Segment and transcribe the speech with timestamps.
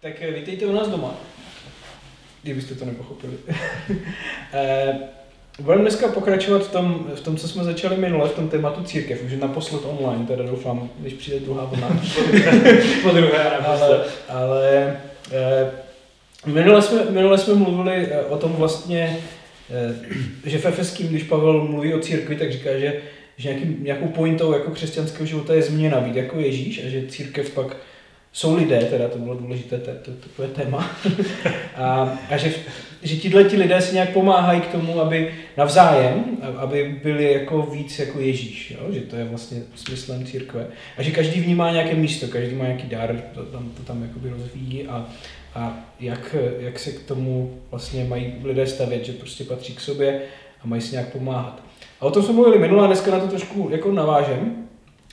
[0.00, 1.14] Tak eh, vítejte u nás doma,
[2.42, 3.34] kdybyste to nepochopili.
[4.52, 4.98] Eh,
[5.60, 9.24] Budeme dneska pokračovat v tom, v tom, co jsme začali minule, v tom tématu církev,
[9.24, 11.88] už naposled online, teda doufám, když přijde druhá vlna.
[13.02, 14.96] po druhé ale, ale
[15.32, 15.70] eh,
[16.46, 19.18] minule, jsme, minule jsme mluvili o tom vlastně,
[20.44, 23.00] že v Efeským, když Pavel mluví o církvi, tak říká, že,
[23.36, 27.50] že nějaký, nějakou pointou jako křesťanského života je změna, být jako Ježíš a že církev
[27.50, 27.76] pak
[28.36, 30.90] jsou lidé, teda to bylo důležité, to, to, to je téma,
[31.76, 32.52] a, a že,
[33.02, 36.24] že tihle ti lidé si nějak pomáhají k tomu, aby navzájem,
[36.56, 38.92] aby byli jako víc jako Ježíš, jo?
[38.92, 40.66] že to je vlastně smyslem církve.
[40.98, 44.30] A že každý vnímá nějaké místo, každý má nějaký dar, to tam, to tam jakoby
[44.30, 45.06] rozvíjí a,
[45.54, 50.22] a jak, jak se k tomu vlastně mají lidé stavět, že prostě patří k sobě
[50.64, 51.62] a mají si nějak pomáhat.
[52.00, 54.66] A o tom jsme mluvili minule a dneska na to trošku jako navážem.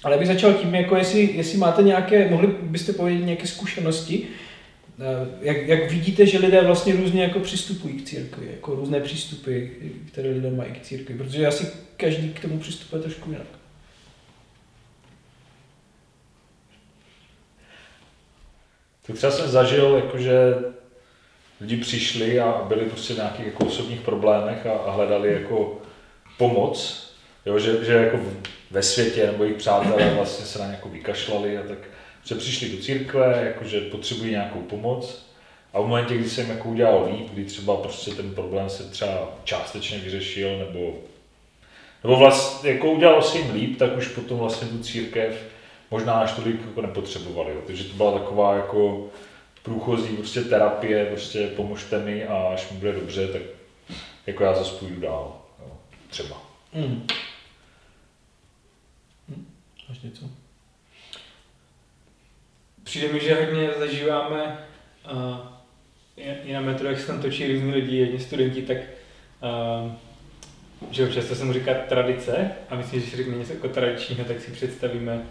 [0.04, 4.28] Ale bych začal tím, jako jestli, jestli máte nějaké, mohli byste povědět nějaké zkušenosti,
[5.00, 9.68] eh, jak, jak vidíte, že lidé vlastně různě jako přistupují k církvi, jako různé přístupy,
[10.08, 13.48] které lidé mají k církvi, protože asi každý k tomu přistupuje trošku jinak.
[19.08, 20.56] Tak třeba jsem zažil, jakože
[21.62, 25.82] lidi přišli a byli prostě v nějakých jako osobních problémech a, a hledali jako
[26.38, 27.03] pomoc,
[27.46, 28.20] jo, že, že jako
[28.72, 31.78] ve světě nebo jejich přátelé vlastně se na ně jako vykašlali a tak
[32.26, 35.26] se přišli do církve, jakože potřebují nějakou pomoc
[35.74, 39.38] a v momentě, kdy jsem jako udělal líp, kdy třeba prostě ten problém se třeba
[39.44, 40.94] částečně vyřešil nebo
[42.04, 45.44] nebo vlastně jako udělal si jim líp, tak už potom vlastně tu církev
[45.92, 47.52] možná až tolik jako nepotřebovali.
[47.54, 47.62] Jo.
[47.68, 49.08] Takže to byla taková jako
[49.64, 53.42] průchozí prostě terapie, prostě pomožte mi a až mi bude dobře, tak
[54.28, 55.38] jako já zase půjdu dál.
[55.60, 55.72] Jo.
[56.10, 56.42] Třeba.
[56.74, 57.08] Mm.
[59.90, 60.26] Máš něco?
[62.84, 64.58] Přijde mi, že hodně zažíváme
[65.12, 65.38] uh,
[66.46, 69.92] i na metru, jak se tam točí různí lidi, jedni studenti, tak uh,
[70.92, 74.42] že často se mu říká tradice a myslím, že když řekne něco jako tradičního, tak
[74.42, 75.28] si představíme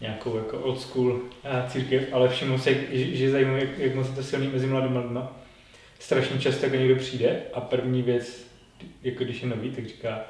[0.00, 1.20] nějakou jako old school
[1.68, 5.20] církev, ale všimnu si, že, že zajímavé, jak, jak moc to silný mezi mladými lidmi.
[5.98, 8.46] Strašně často, jako někdo přijde a první věc,
[9.02, 10.24] jako když je nový, tak říká,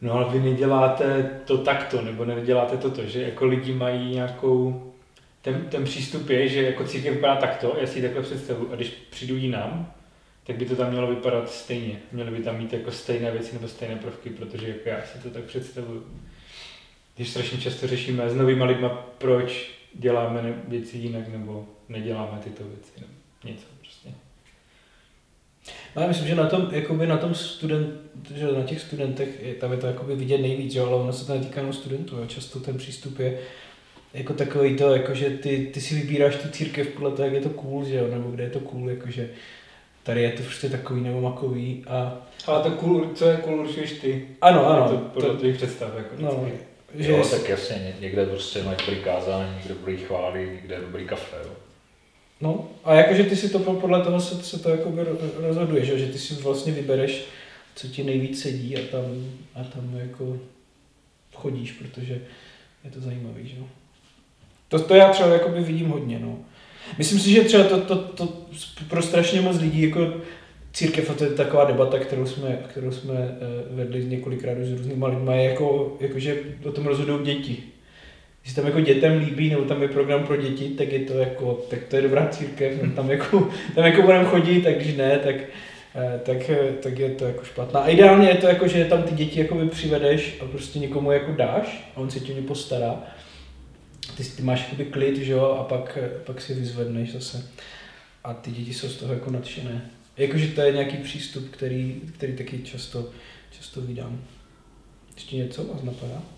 [0.00, 4.82] no ale vy neděláte to takto, nebo neděláte toto, že jako lidi mají nějakou,
[5.42, 8.76] ten, ten přístup je, že jako církev vypadá takto, já si ji takhle představu, a
[8.76, 9.92] když přijdu jinam,
[10.46, 11.98] tak by to tam mělo vypadat stejně.
[12.12, 15.30] Měly by tam mít jako stejné věci nebo stejné prvky, protože jako já si to
[15.30, 16.06] tak představuju.
[17.16, 18.86] Když strašně často řešíme s novými lidmi,
[19.18, 23.12] proč děláme věci jinak nebo neděláme tyto věci nebo
[23.44, 23.75] něco.
[25.96, 27.88] No já myslím, že na tom, jakoby na tom student,
[28.34, 31.26] že na těch studentech, je, tam je to jakoby vidět nejvíc, jo, ale ono se
[31.26, 32.26] to netýká jenom studentů, jo.
[32.26, 33.38] často ten přístup je
[34.14, 37.40] jako takový to, jako že ty, ty si vybíráš tu církev podle toho, jak je
[37.40, 39.30] to cool, že jo, nebo kde je to cool, jakože
[40.02, 42.26] tady je to prostě takový nebo makový a...
[42.46, 44.28] Ale to cool, co je cool, určuješ ty.
[44.40, 44.88] Ano, ano.
[44.88, 46.48] To podle to, tvých představ, jako no,
[46.94, 51.36] že jo, tak jasně, někde prostě mají dobrý kázání, někde dobrý chvály, někde dobrý kafe,
[51.44, 51.50] jo.
[52.40, 55.02] No a jakože ty si to podle toho se, se to jakoby
[55.36, 55.98] rozhoduje, že?
[55.98, 57.24] že ty si vlastně vybereš,
[57.74, 59.04] co ti nejvíc sedí a tam,
[59.54, 60.38] a tam jako
[61.34, 62.20] chodíš, protože
[62.84, 63.56] je to zajímavý, že?
[64.68, 66.38] To, to já třeba jakoby vidím hodně, no.
[66.98, 68.28] Myslím si, že třeba to, to, to
[68.88, 70.14] pro strašně moc lidí jako
[70.72, 75.06] církev, a to je taková debata, kterou jsme, kterou jsme eh, vedli několikrát s různými
[75.06, 77.62] lidmi, je jako, jako, že o tom rozhodují děti
[78.46, 81.64] když tam jako dětem líbí, nebo tam je program pro děti, tak je to jako,
[81.70, 85.18] tak to je dobrá církev, no, tam jako, tam jako budeme chodit, tak když ne,
[85.18, 85.36] tak,
[85.94, 87.80] eh, tak, eh, tak je to jako špatná.
[87.80, 91.32] A ideálně je to jako, že tam ty děti jako přivedeš a prostě někomu jako
[91.32, 93.02] dáš a on se tě postará.
[94.16, 97.50] Ty, ty máš jakoby klid, že jo, a pak, eh, pak si vyzvedneš zase.
[98.24, 99.90] A ty děti jsou z toho jako nadšené.
[100.16, 103.10] Jakože to je nějaký přístup, který, který taky často,
[103.50, 104.20] často vydám.
[105.14, 106.35] Ještě něco vás napadá?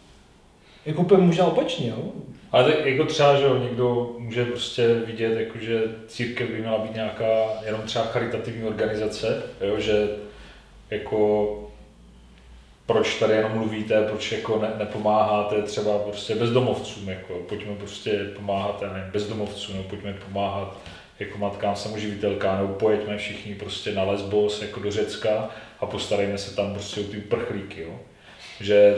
[0.86, 2.12] Jako úplně možná opačně, jo?
[2.52, 6.78] Ale tak jako třeba, že jo, někdo může prostě vidět, jako, že církev by měla
[6.78, 7.26] být nějaká
[7.66, 10.08] jenom třeba charitativní organizace, jo, že
[10.90, 11.48] jako
[12.86, 18.82] proč tady jenom mluvíte, proč jako ne, nepomáháte třeba prostě bezdomovcům, jako pojďme prostě pomáhat
[18.82, 20.78] ne, bezdomovcům, nebo pojďme pomáhat
[21.18, 25.50] jako matkám samoživitelkám, nebo pojeďme všichni prostě na Lesbos, jako do Řecka
[25.80, 28.00] a postarejme se tam prostě o ty uprchlíky, jo.
[28.60, 28.96] Že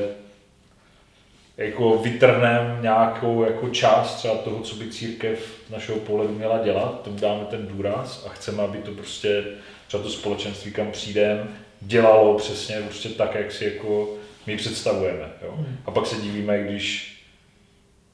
[1.60, 7.16] jako vytrhneme nějakou jako část třeba toho, co by církev našeho pohledu měla dělat, tomu
[7.18, 9.44] dáme ten důraz a chceme, aby to prostě
[9.86, 11.48] třeba to společenství, kam přijdeme,
[11.80, 14.08] dělalo přesně prostě tak, jak si jako
[14.46, 15.28] my představujeme.
[15.42, 15.52] Jo?
[15.56, 15.76] Hmm.
[15.86, 17.16] A pak se divíme, když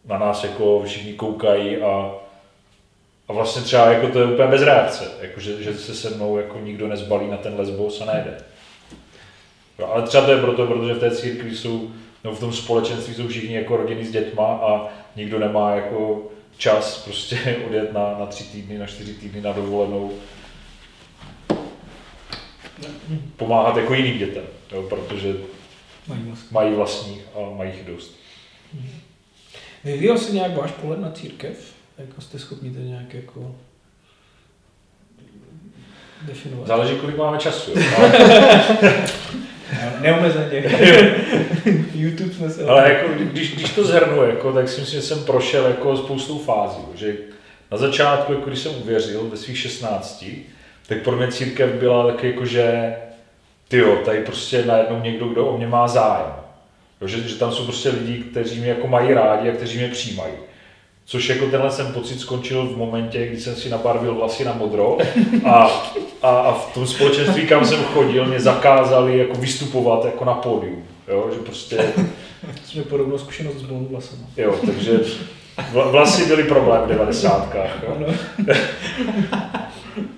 [0.04, 2.14] na nás jako všichni koukají a
[3.28, 6.36] A vlastně třeba jako to je úplně bez reakce, jako že, že se se mnou
[6.36, 8.38] jako nikdo nezbalí na ten lesbos a nejde.
[9.78, 11.90] Jo, ale třeba to je proto, protože v té církvi jsou,
[12.26, 16.22] no v tom společenství jsou všichni jako rodiny s dětma a nikdo nemá jako
[16.56, 20.12] čas prostě odjet na, na tři týdny, na čtyři týdny na dovolenou.
[23.36, 25.36] Pomáhat jako jiným dětem, jo, protože
[26.50, 28.16] Mají vlastní a mají jich dost.
[29.84, 31.74] Vyvíjel se nějak váš pohled na církev?
[31.98, 33.54] Jako jste schopni to nějak jako
[36.22, 36.66] definovat?
[36.66, 37.70] Záleží, kolik máme času.
[37.70, 37.86] Jo.
[37.96, 38.12] Ale,
[40.00, 40.64] Neomezeně.
[41.94, 42.64] YouTube jsme se...
[42.64, 46.38] ale jako, když, když to zhrnu, jako, tak si myslím, že jsem prošel jako spoustou
[46.38, 46.82] fází.
[46.94, 47.16] Že
[47.70, 50.24] na začátku, jako když jsem uvěřil ve svých 16,
[50.86, 52.96] tak pro mě církev byla taky jako, že
[53.68, 56.32] ty jo, tady prostě najednou někdo, kdo o mě má zájem.
[57.00, 59.88] Jo, že, že tam jsou prostě lidi, kteří mě jako mají rádi a kteří mě
[59.88, 60.32] přijímají.
[61.08, 64.98] Což jako tenhle jsem pocit skončil v momentě, kdy jsem si nabarvil vlasy na modro
[65.44, 65.70] a,
[66.22, 70.84] a, a v tom společenství, kam jsem chodil, mě zakázali jako vystupovat jako na pódium.
[71.08, 71.78] Jo, že prostě,
[72.64, 74.18] Jsme podobnou zkušenost s blond vlasem.
[74.36, 74.92] jo, takže
[75.72, 77.54] vla- vlasy byly problém v 90.
[77.88, 78.06] Jo.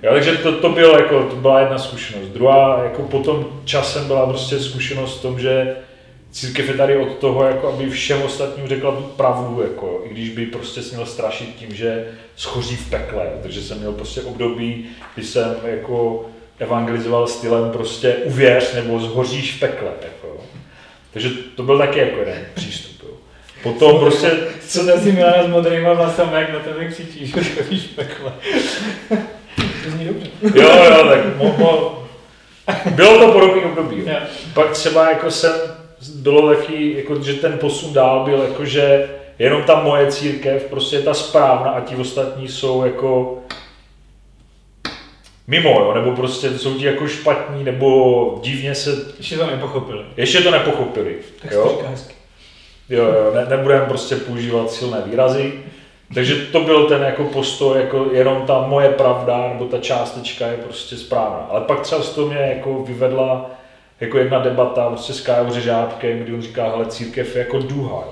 [0.03, 2.29] Jo, takže to, to, byl, jako, to byla jedna zkušenost.
[2.29, 5.77] Druhá, jako potom časem byla prostě zkušenost v tom, že
[6.33, 10.29] církev je tady od toho, jako aby všem ostatním řekla tu pravdu, jako, i když
[10.29, 13.31] by prostě směl strašit tím, že schoří v pekle.
[13.43, 16.27] Takže jsem měl prostě období, kdy jsem jako
[16.59, 19.91] evangelizoval stylem prostě uvěř nebo zhoříš v pekle.
[20.03, 20.37] Jako.
[21.13, 23.03] Takže to byl taky jako jeden přístup.
[23.03, 23.15] Jo.
[23.63, 24.31] Potom prostě
[24.69, 28.33] Co to si Milana s modrýma vlasama, jak na tebe křičíš, už chodíš v pekle.
[29.85, 30.31] To zní dobře.
[30.43, 32.05] Jo, jo, tak mo, mo,
[32.91, 34.03] bylo to podobný období.
[34.07, 34.17] Jo.
[34.55, 35.53] Pak třeba jako jsem,
[36.15, 40.97] bylo taky, jako, že ten posun dál byl jako, že jenom ta moje církev prostě
[40.97, 43.39] je ta správná a ti ostatní jsou jako
[45.47, 50.05] mimo, jo, nebo prostě jsou ti jako špatní, nebo divně se, Ještě to nepochopili.
[50.17, 51.17] ještě to nepochopili.
[51.43, 51.53] Tak
[52.89, 55.53] Jo, jo, jo ne, nebudeme prostě používat silné výrazy.
[56.15, 60.57] Takže to byl ten jako postoj, jako jenom ta moje pravda, nebo ta částečka je
[60.57, 61.47] prostě správná.
[61.51, 63.51] Ale pak třeba z toho mě jako vyvedla
[64.01, 68.05] jako jedna debata prostě s Kájou Řežábkem, kdy on říká, hele, církev je jako duha.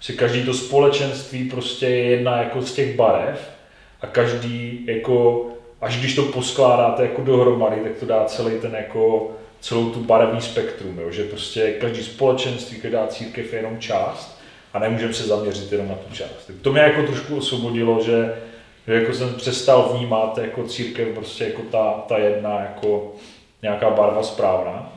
[0.00, 3.50] Že každý to společenství prostě je jedna jako z těch barev
[4.00, 5.46] a každý jako,
[5.80, 9.30] až když to poskládáte jako dohromady, tak to dá celý ten jako,
[9.60, 11.10] celou tu barevný spektrum, jo?
[11.10, 14.40] že prostě každý společenství, každá církev je jenom část
[14.72, 16.50] a nemůžeme se zaměřit jenom na tu část.
[16.62, 18.34] To mě jako trošku osvobodilo, že,
[18.86, 23.12] že jako jsem přestal vnímat jako církev prostě jako ta, ta jedna jako
[23.62, 24.91] nějaká barva správná.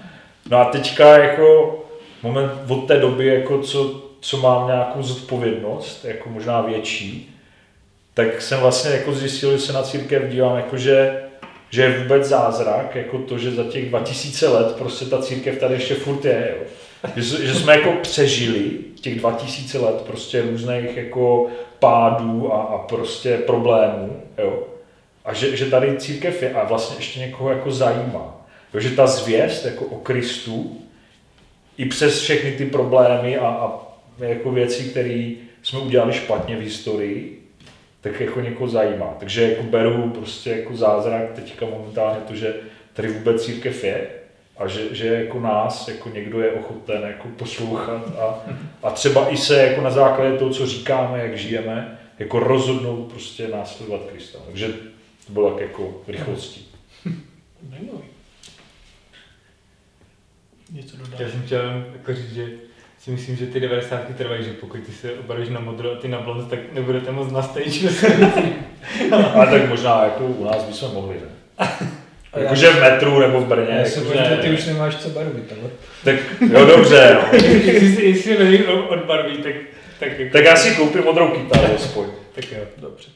[0.50, 1.80] No a teďka jako
[2.24, 7.36] moment od té doby, jako co, co mám nějakou zodpovědnost, jako možná větší,
[8.13, 11.21] tak jsem vlastně jako zjistil, že se na církev dívám jako, že,
[11.69, 15.74] že je vůbec zázrak, jako to, že za těch 2000 let prostě ta církev tady
[15.74, 16.65] ještě furt je, jo.
[17.15, 18.71] Že, že jsme jako přežili
[19.01, 21.48] těch 2000 let prostě různých jako
[21.80, 24.63] pádů a, a prostě problémů, jo.
[25.25, 28.44] A že, že tady církev je a vlastně ještě někoho jako zajímá.
[28.75, 30.81] Jo, že ta zvěst jako o Kristu
[31.77, 33.80] i přes všechny ty problémy a, a
[34.19, 35.31] jako věci, které
[35.63, 37.44] jsme udělali špatně v historii,
[38.01, 39.16] tak jako někoho zajímá.
[39.19, 42.53] Takže jako beru prostě jako zázrak teďka momentálně to, že
[42.94, 44.08] tady vůbec církev je
[44.58, 48.46] a že, že jako nás jako někdo je ochoten jako poslouchat a,
[48.84, 53.48] a třeba i se jako na základě toho, co říkáme, jak žijeme, jako rozhodnout prostě
[53.48, 54.39] následovat Krista.
[54.46, 54.67] Takže
[55.27, 56.62] to bylo tak jako v rychlosti.
[57.70, 58.14] Zajímavý.
[60.72, 61.19] Něco dodat.
[61.19, 62.45] Já jsem chtěl jako říct, že
[63.00, 66.07] si myslím, že ty 90 trvají, že pokud ty se obarvíš na modro a ty
[66.07, 67.89] na blond, tak nebudete moc na stage.
[69.34, 71.67] Ale tak možná jako u nás bychom mohli, ne?
[72.36, 73.75] Jakože v metru nebo v Brně.
[73.79, 75.69] Já si jako, že- ty už nemáš co barvit, ale...
[76.03, 76.15] Tak
[76.53, 77.38] jo, dobře, no.
[77.48, 79.53] jestli, si- jestli odbarví, tak,
[80.00, 82.05] tak, jako, Tak já si koupím modrou kytaru aspoň.
[82.36, 82.60] Tak jo.
[82.77, 83.10] Dobře.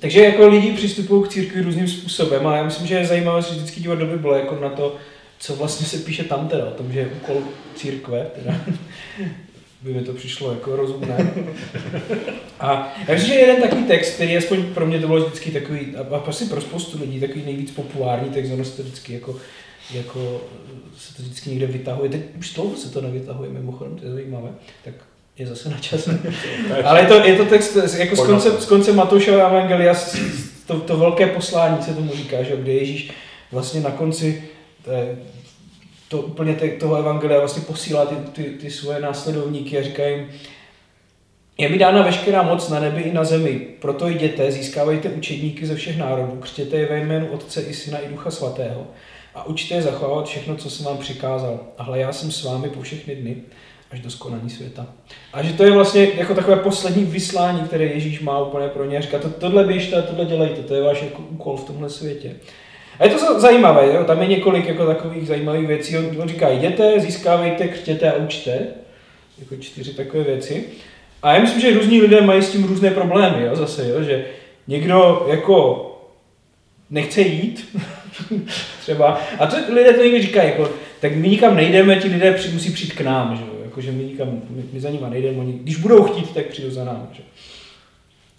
[0.00, 3.54] Takže jako lidi přistupují k církvi různým způsobem a já myslím, že je zajímavé se
[3.54, 4.96] vždycky dívat do Bible jako na to,
[5.38, 7.42] co vlastně se píše tam teda, o tom, že je úkol
[7.74, 8.60] církve, teda
[9.82, 11.32] by mi to přišlo jako rozumné.
[12.60, 15.96] A já myslím, že jeden takový text, který aspoň pro mě to bylo vždycky takový,
[15.96, 19.36] a asi pro spoustu lidí, takový nejvíc populární text, ono se to vždycky jako,
[19.94, 20.40] jako
[20.98, 22.10] se to vždycky někde vytahuje.
[22.10, 24.50] Teď už dlouho se to nevytahuje mimochodem, to je zajímavé.
[24.84, 24.94] Tak
[25.38, 26.08] je zase na čas.
[26.84, 29.94] Ale je to, je to text z- jako z konce, z konce Matoušova Evangelia,
[30.66, 33.10] to, to velké poslání se tomu říká, že, kde Ježíš
[33.52, 34.44] vlastně na konci
[36.08, 40.28] to úplně te, toho Evangelia vlastně posílá ty, ty, ty svoje následovníky a říká jim,
[41.58, 45.74] Je mi dána veškerá moc na nebi i na zemi, proto jděte, získávejte učedníky ze
[45.74, 48.86] všech národů, křtěte je ve jménu Otce i Syna i Ducha Svatého
[49.34, 51.60] a učte je zachovávat všechno, co jsem vám přikázal.
[51.78, 53.36] A hle, já jsem s vámi po všechny dny,
[53.90, 54.86] až do skonání světa.
[55.32, 59.02] A že to je vlastně jako takové poslední vyslání, které Ježíš má úplně pro ně.
[59.02, 62.34] Říká, to, tohle běžte, tohle dělejte, to je váš jako úkol v tomhle světě.
[62.98, 64.04] A je to zajímavé, jo?
[64.04, 65.98] tam je několik jako takových zajímavých věcí.
[65.98, 68.66] On, on říká, jděte, získávejte, křtěte a učte.
[69.38, 70.64] Jako čtyři takové věci.
[71.22, 73.56] A já myslím, že různí lidé mají s tím různé problémy, jo?
[73.56, 74.02] zase, jo?
[74.02, 74.24] že
[74.66, 75.84] někdo jako
[76.90, 77.78] nechce jít,
[78.80, 79.20] třeba.
[79.38, 82.92] A to lidé to někdy říkají, jako, tak my nikam nejdeme, ti lidé musí přijít
[82.92, 83.42] k nám, že?
[83.42, 86.70] Jako, že my nikam, my, my za nima nejdeme, oni, když budou chtít, tak přijdou
[86.70, 87.06] za námi.
[87.12, 87.22] Že?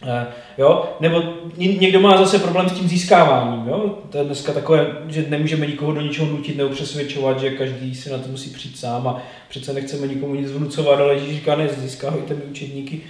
[0.03, 0.09] Uh,
[0.57, 0.89] jo?
[0.99, 1.23] Nebo
[1.57, 3.67] někdo má zase problém s tím získáváním.
[3.67, 3.97] Jo?
[4.09, 8.09] To je dneska takové, že nemůžeme nikoho do ničeho nutit nebo přesvědčovat, že každý si
[8.09, 11.67] na to musí přijít sám a přece nechceme nikomu nic vnucovat, ale Ježíš říká, ne,
[11.67, 13.01] získávajte mi učedníky.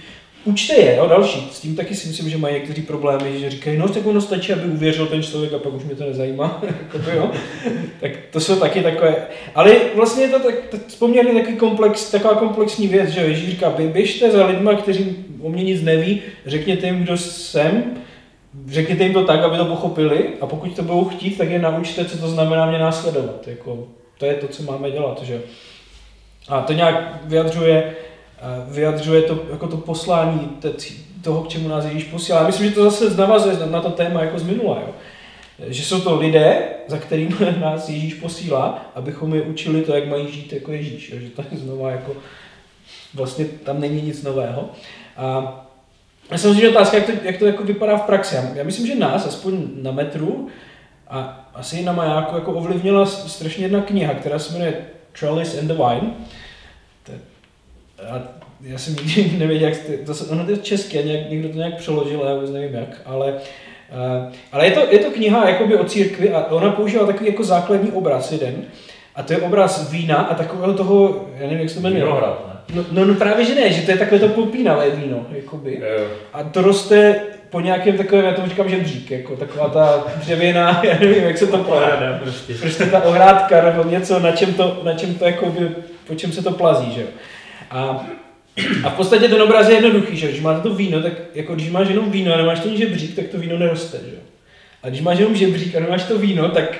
[0.44, 1.48] Učte je, jo, další.
[1.52, 4.52] S tím taky si myslím, že mají někteří problémy, že říkají, no tak ono stačí,
[4.52, 6.62] aby uvěřil ten člověk a pak už mě to nezajímá.
[7.14, 7.30] jo?
[8.00, 9.16] tak to jsou taky takové.
[9.54, 13.70] Ale vlastně je to tak, tak poměrně takový komplex, taková komplexní věc, že Ježíš říká,
[13.70, 17.84] běžte za lidma, kteří o mě nic neví, řekněte jim, kdo jsem,
[18.68, 22.04] řekněte jim to tak, aby to pochopili a pokud to budou chtít, tak je naučte,
[22.04, 23.48] co to znamená mě následovat.
[23.48, 25.22] Jako, to je to, co máme dělat.
[25.22, 25.40] Že?
[26.48, 27.94] A to nějak vyjadřuje,
[28.70, 30.58] vyjadřuje to, jako to poslání
[31.22, 32.46] toho, k čemu nás Ježíš posílá.
[32.46, 34.78] Myslím, že to zase navazuje na to téma jako z minula.
[34.80, 34.94] Jo?
[35.66, 40.32] Že jsou to lidé, za kterým nás Ježíš posílá, abychom je učili to, jak mají
[40.32, 41.10] žít jako Ježíš.
[41.10, 41.18] Jo?
[41.20, 42.16] Že to je znova jako,
[43.14, 44.70] vlastně tam není nic nového.
[45.16, 45.56] A
[46.30, 48.36] já jsem si otázka, jak to, jak to jako vypadá v praxi.
[48.54, 50.48] Já myslím, že nás, aspoň na metru,
[51.10, 54.86] a asi i na majáku, jako ovlivnila strašně jedna kniha, která se jmenuje
[55.20, 56.14] Trellis and the Wine.
[57.02, 57.39] To, a
[58.62, 61.76] já jsem nikdy nevěděl, jak to, to, ono to je české, nějak, někdo to nějak
[61.76, 65.84] přeložil, já vůbec nevím jak, ale, uh, ale je to, je to kniha jakoby o
[65.84, 68.54] církvi a ona používá takový jako základní obraz jeden.
[69.14, 72.04] A to je obraz vína a takového toho, já nevím, jak se to jmenuje.
[72.04, 75.82] Vinohrad, No, no, no, právě, že ne, že to je takové to popínavé víno, jakoby.
[75.98, 76.06] Jo.
[76.32, 80.98] A to roste po nějakém takovém, já tomu říkám žebřík, jako taková ta dřevěná, já
[81.00, 82.04] nevím, jak se to plazí.
[82.22, 82.54] Prostě.
[82.54, 85.68] prostě ta ohrádka nebo něco, na čem to, na čem to jakoby,
[86.06, 87.06] po čem se to plazí, že jo.
[87.70, 88.06] A,
[88.84, 91.70] a v podstatě ten obraz je jednoduchý, že když máte to víno, tak jako když
[91.70, 94.16] máš jenom víno a nemáš ten žebřík, tak to víno neroste, že.
[94.82, 96.78] A když máš jenom žebřík a nemáš to víno, tak,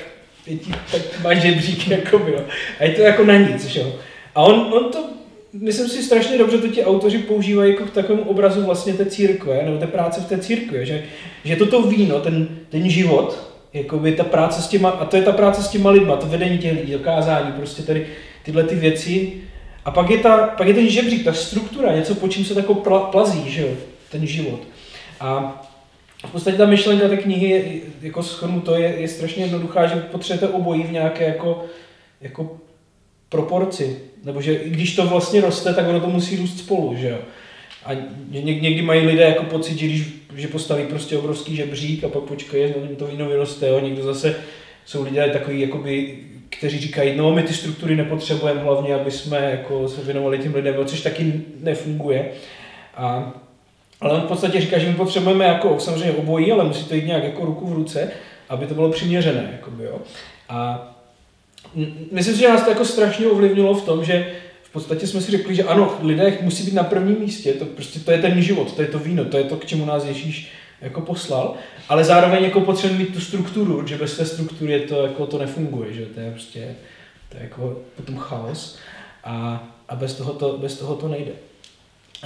[0.92, 2.44] tak máš žebřík, jakoby, jo.
[2.80, 3.94] A je to jako na nic, že jo.
[4.34, 5.10] A on, on to
[5.52, 9.62] myslím si strašně dobře, to ti autoři používají jako k takovému obrazu vlastně té církve,
[9.64, 11.02] nebo té práce v té církvi, že,
[11.44, 13.50] že toto víno, ten, ten život,
[13.96, 16.58] by ta práce s těma, a to je ta práce s těma lidma, to vedení
[16.58, 18.06] těch lidí, dokázání, prostě tady
[18.42, 19.32] tyhle ty věci.
[19.84, 22.74] A pak je, ta, pak je ten žebřík, ta struktura, něco, po čím se tako
[22.74, 23.68] pla, plazí, že jo,
[24.10, 24.60] ten život.
[25.20, 25.62] A
[26.26, 29.96] v podstatě ta myšlenka té knihy, je, jako schrnu to, je, je strašně jednoduchá, že
[29.96, 31.64] potřebujete obojí v nějaké jako,
[32.20, 32.58] jako
[33.28, 33.98] proporci.
[34.24, 37.18] Nebo že i když to vlastně roste, tak ono to musí růst spolu, že jo.
[37.84, 37.92] A
[38.30, 42.68] někdy mají lidé jako pocit, že když že postaví prostě obrovský žebřík a pak počkají,
[42.68, 43.80] že to víno vyroste, jo.
[43.80, 44.36] Někdo zase
[44.84, 46.18] jsou lidé takový, jakoby,
[46.58, 50.74] kteří říkají, no my ty struktury nepotřebujeme hlavně, aby jsme jako se věnovali těm lidem,
[50.86, 52.30] což taky nefunguje.
[52.96, 53.32] A,
[54.00, 57.06] ale on v podstatě říká, že my potřebujeme jako samozřejmě obojí, ale musí to jít
[57.06, 58.10] nějak jako ruku v ruce,
[58.48, 59.48] aby to bylo přiměřené.
[59.52, 59.98] Jakoby, jo.
[60.48, 60.86] A
[62.12, 64.26] myslím si, že nás to jako strašně ovlivnilo v tom, že
[64.62, 68.00] v podstatě jsme si řekli, že ano, lidé musí být na prvním místě, to prostě
[68.00, 70.52] to je ten život, to je to víno, to je to, k čemu nás Ježíš
[70.80, 71.54] jako poslal,
[71.88, 75.92] ale zároveň jako potřebujeme mít tu strukturu, že bez té struktury to, jako to nefunguje,
[75.92, 76.74] že to je prostě
[77.28, 78.78] to je jako potom chaos
[79.24, 81.32] a, a bez, toho to, bez toho to nejde.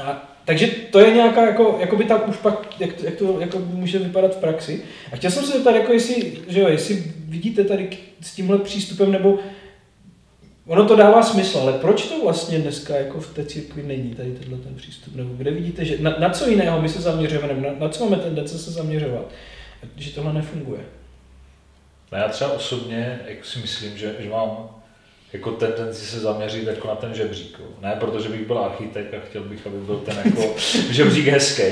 [0.03, 3.59] A, takže to je nějaká, jako, jako by tam už pak, jak jak to jako
[3.59, 4.83] může vypadat v praxi.
[5.13, 7.89] A chtěl jsem se zeptat, jako jestli, že jo, jestli vidíte tady
[8.21, 9.39] s tímhle přístupem, nebo
[10.67, 14.33] ono to dává smysl, ale proč to vlastně dneska jako v té církvi není tady
[14.33, 15.15] tenhle ten přístup?
[15.15, 18.05] Nebo kde vidíte, že na, na co jiného my se zaměřujeme, nebo na, na co
[18.05, 19.25] máme tendence se zaměřovat,
[19.97, 20.81] že tohle nefunguje?
[22.13, 24.69] No já třeba osobně jak si myslím, že, že mám
[25.33, 27.61] jako tendenci se zaměřit jako na ten žebřík.
[27.81, 30.55] Ne protože bych byl architekt a chtěl bych, aby byl ten jako
[30.91, 31.63] žebřík hezký,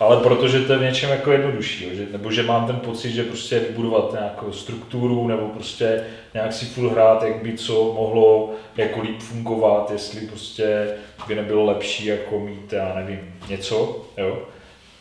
[0.00, 3.24] ale protože to je v něčem jako jednodušší, že, nebo že mám ten pocit, že
[3.24, 9.00] prostě vybudovat nějakou strukturu, nebo prostě nějak si full hrát, jak by co mohlo jako
[9.00, 10.88] líp fungovat, jestli prostě
[11.28, 14.42] by nebylo lepší jako mít, já nevím, něco, jo,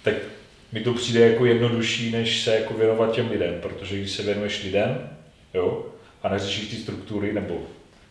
[0.04, 0.14] tak
[0.72, 4.64] mi to přijde jako jednodušší, než se jako věnovat těm lidem, protože když se věnuješ
[4.64, 5.10] lidem,
[5.54, 5.86] jo,
[6.24, 7.58] a neřešíš ty struktury, nebo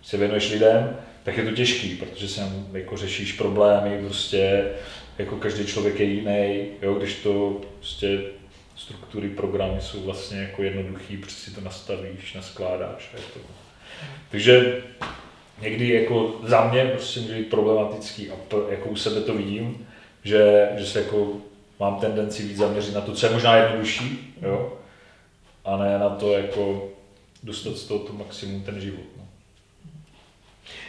[0.02, 4.64] se věnuješ lidem, tak je to těžký, protože se jako řešíš problémy, prostě
[5.18, 8.20] jako každý člověk je jiný, jo, když to prostě
[8.76, 13.40] struktury programy jsou vlastně jako jednoduchý, protože si to nastavíš, naskládáš a je to.
[14.30, 14.82] Takže
[15.60, 18.34] někdy jako za mě prostě může být problematický a
[18.70, 19.86] jako u sebe to vidím,
[20.24, 21.32] že, že se jako
[21.80, 24.78] mám tendenci víc zaměřit na to, co je možná jednodušší, jo,
[25.64, 26.88] a ne na to jako
[27.42, 29.15] dostat z toho to maximum ten život.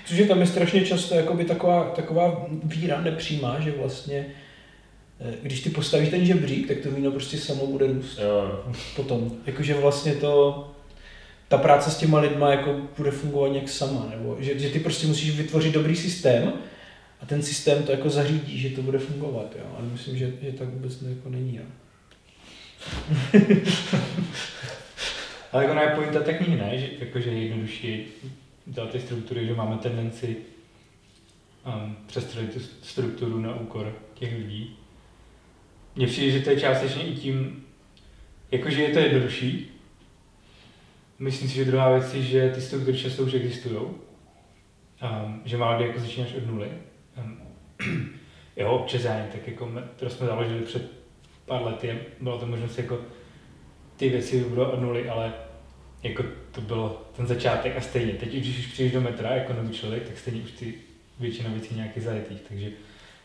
[0.07, 4.25] Což je tam je strašně často jakoby taková, taková víra nepřímá, že vlastně
[5.19, 8.19] eh, když ty postavíš ten žebřík, tak to víno prostě samo bude růst.
[8.19, 8.63] Jo.
[8.95, 9.31] Potom.
[9.45, 10.67] Jakože vlastně to,
[11.47, 15.07] ta práce s těma lidma jako bude fungovat nějak sama, nebo že, že ty prostě
[15.07, 16.53] musíš vytvořit dobrý systém
[17.21, 19.65] a ten systém to jako zařídí, že to bude fungovat, jo.
[19.77, 21.63] Ale myslím, že, že tak vůbec jako není, jo.
[25.51, 26.77] Ale jako je pointa tak knihy, ne?
[26.77, 28.05] Že, jako, že je jednodušší
[28.67, 30.37] dělat ty struktury, že máme tendenci
[31.65, 34.77] um, přestřelit tu strukturu na úkor těch lidí.
[35.95, 37.65] Mně přijde, že to je částečně i tím,
[38.51, 39.71] jakože je to jednodušší.
[41.19, 43.75] Myslím si, že druhá věc je, že ty struktury často už existují.
[43.75, 46.69] Um, že málo kdy jako začínáš od nuly.
[47.17, 47.41] Um,
[48.55, 50.91] jo, občas tak jako, to jsme založili před
[51.45, 52.99] pár lety, bylo to možnost jako
[53.97, 55.33] ty věci budou od nuly, ale
[56.03, 58.13] jako to bylo ten začátek a stejně.
[58.13, 60.73] Teď když už přijdeš do metra jako nový člověk, tak stejně už ty
[61.19, 62.69] většina věcí nějaký zajetých, takže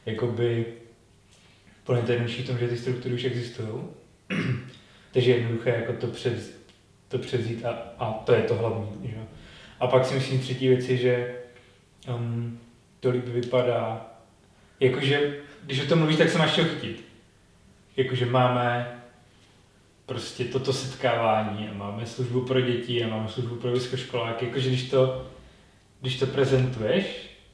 [0.06, 0.66] jakoby
[1.84, 3.68] plně to jednodušší v tom, že ty struktury už existují.
[5.12, 6.50] takže je jednoduché jako to, převz,
[7.08, 9.10] to převzít a, a, to je to hlavní.
[9.10, 9.16] Že?
[9.80, 11.34] A pak si myslím třetí věci, že
[12.08, 12.58] um,
[13.00, 14.06] to líp vypadá,
[14.80, 17.04] jakože když o tom mluvíš, tak se máš čeho chytit.
[17.96, 19.01] Jakože máme
[20.06, 24.90] prostě toto setkávání a máme službu pro děti a máme službu pro vysokoškoláky, jakože když
[24.90, 25.26] to,
[26.00, 27.04] když to prezentuješ,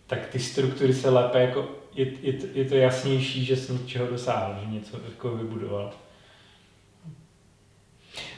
[0.06, 4.06] tak ty struktury se lépe jako, je, je, to, je to jasnější, že jsi něčeho
[4.06, 5.92] dosáhl, že něco jako vybudoval.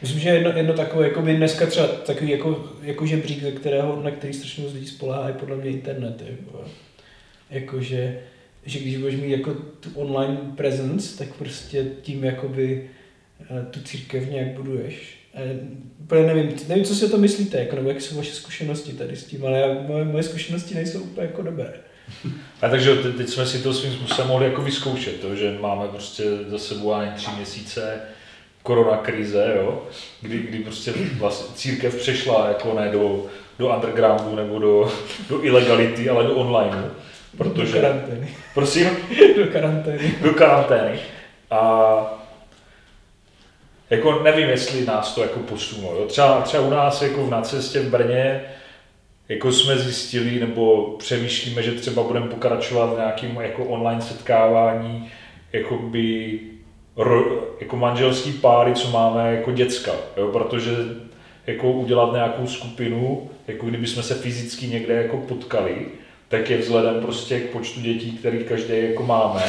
[0.02, 4.02] Myslím, že jedno, jedno takové, jako by dneska třeba takový jako, jako žebřík, ze kterého,
[4.02, 6.22] na který strašně moc lidí spolehá, je podle mě internet.
[6.26, 6.64] Jako,
[7.50, 8.20] jako že,
[8.64, 12.90] když budeš mít jako tu online presence, tak prostě tím jakoby
[13.70, 15.18] tu církev nějak buduješ.
[16.00, 19.16] Úplně nevím, nevím, co si o to myslíte, jako, nebo jaké jsou vaše zkušenosti tady
[19.16, 21.72] s tím, ale já, moje, moje zkušenosti nejsou úplně jako dobré.
[22.62, 26.24] A takže teď jsme si to svým způsobem mohli jako vyzkoušet, to, že máme prostě
[26.48, 28.00] za sebou ani tři měsíce
[28.62, 29.82] korona krize, jo,
[30.20, 33.26] kdy, kdy prostě vlastně církev přešla jako ne do,
[33.58, 34.92] do undergroundu nebo do,
[35.28, 36.90] do ilegality, ale do online.
[37.36, 38.28] Protože, do karantény.
[38.54, 38.86] Prosím?
[39.36, 40.14] do karantény.
[40.22, 40.98] Do karantény.
[41.50, 42.19] A
[43.90, 45.96] jako nevím, jestli nás to jako posunulo.
[45.96, 46.04] Jo.
[46.06, 48.40] Třeba, třeba u nás jako v nacestě v Brně
[49.28, 55.10] jako jsme zjistili nebo přemýšlíme, že třeba budeme pokračovat v nějakým jako online setkávání
[55.52, 56.40] jakoby
[56.96, 57.24] ro,
[57.60, 60.70] jako manželský páry, co máme jako děcka, jo, protože
[61.46, 65.86] jako udělat nějakou skupinu, jako kdyby jsme se fyzicky někde jako potkali,
[66.28, 69.42] tak je vzhledem prostě k počtu dětí, který každý jako máme,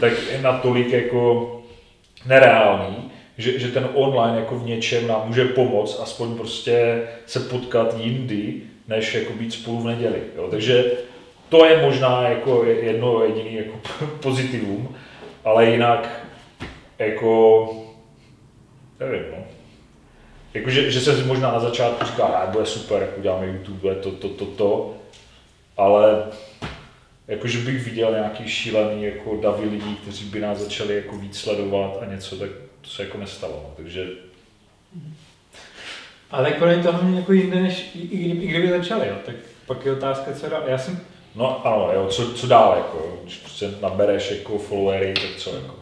[0.00, 1.50] tak je natolik jako
[2.26, 7.96] nereálný, že, že ten online jako v něčem nám může pomoct, aspoň prostě se potkat
[7.98, 10.22] jindy, než jako být spolu v neděli.
[10.36, 10.48] Jo?
[10.50, 10.84] Takže
[11.48, 13.80] to je možná jako jedno jediné jako
[14.20, 14.96] pozitivum,
[15.44, 16.26] ale jinak
[16.98, 17.68] jako
[19.00, 19.44] nevím, no.
[20.54, 24.10] Jako, že, že se možná na začátku říká, že bude super, jak uděláme YouTube, to,
[24.10, 24.94] to, to, to,
[25.76, 26.24] ale
[27.28, 31.98] jakože bych viděl nějaký šílený jako davy lidí, kteří by nás začali jako víc sledovat
[32.02, 32.48] a něco, tak
[32.84, 33.52] to se jako nestalo.
[33.52, 33.74] No.
[33.76, 34.06] Takže
[36.30, 39.14] ale tak pro to hlavně jako jinde, než i, i, kdyby, i kdyby začali, jo.
[39.26, 39.34] tak
[39.66, 40.62] pak je otázka, co dál.
[40.66, 41.00] Já jsem...
[41.34, 45.74] No ano, jo, co, co dál, jako, když prostě nabereš jako followery, tak co jako.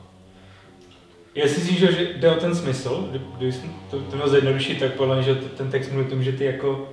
[1.34, 3.52] Já si myslím, že jde o ten smysl, kdyby
[3.90, 6.44] to, to bylo zjednodušit, tak podle mě, že ten text mluví o tom, že ty
[6.44, 6.88] jako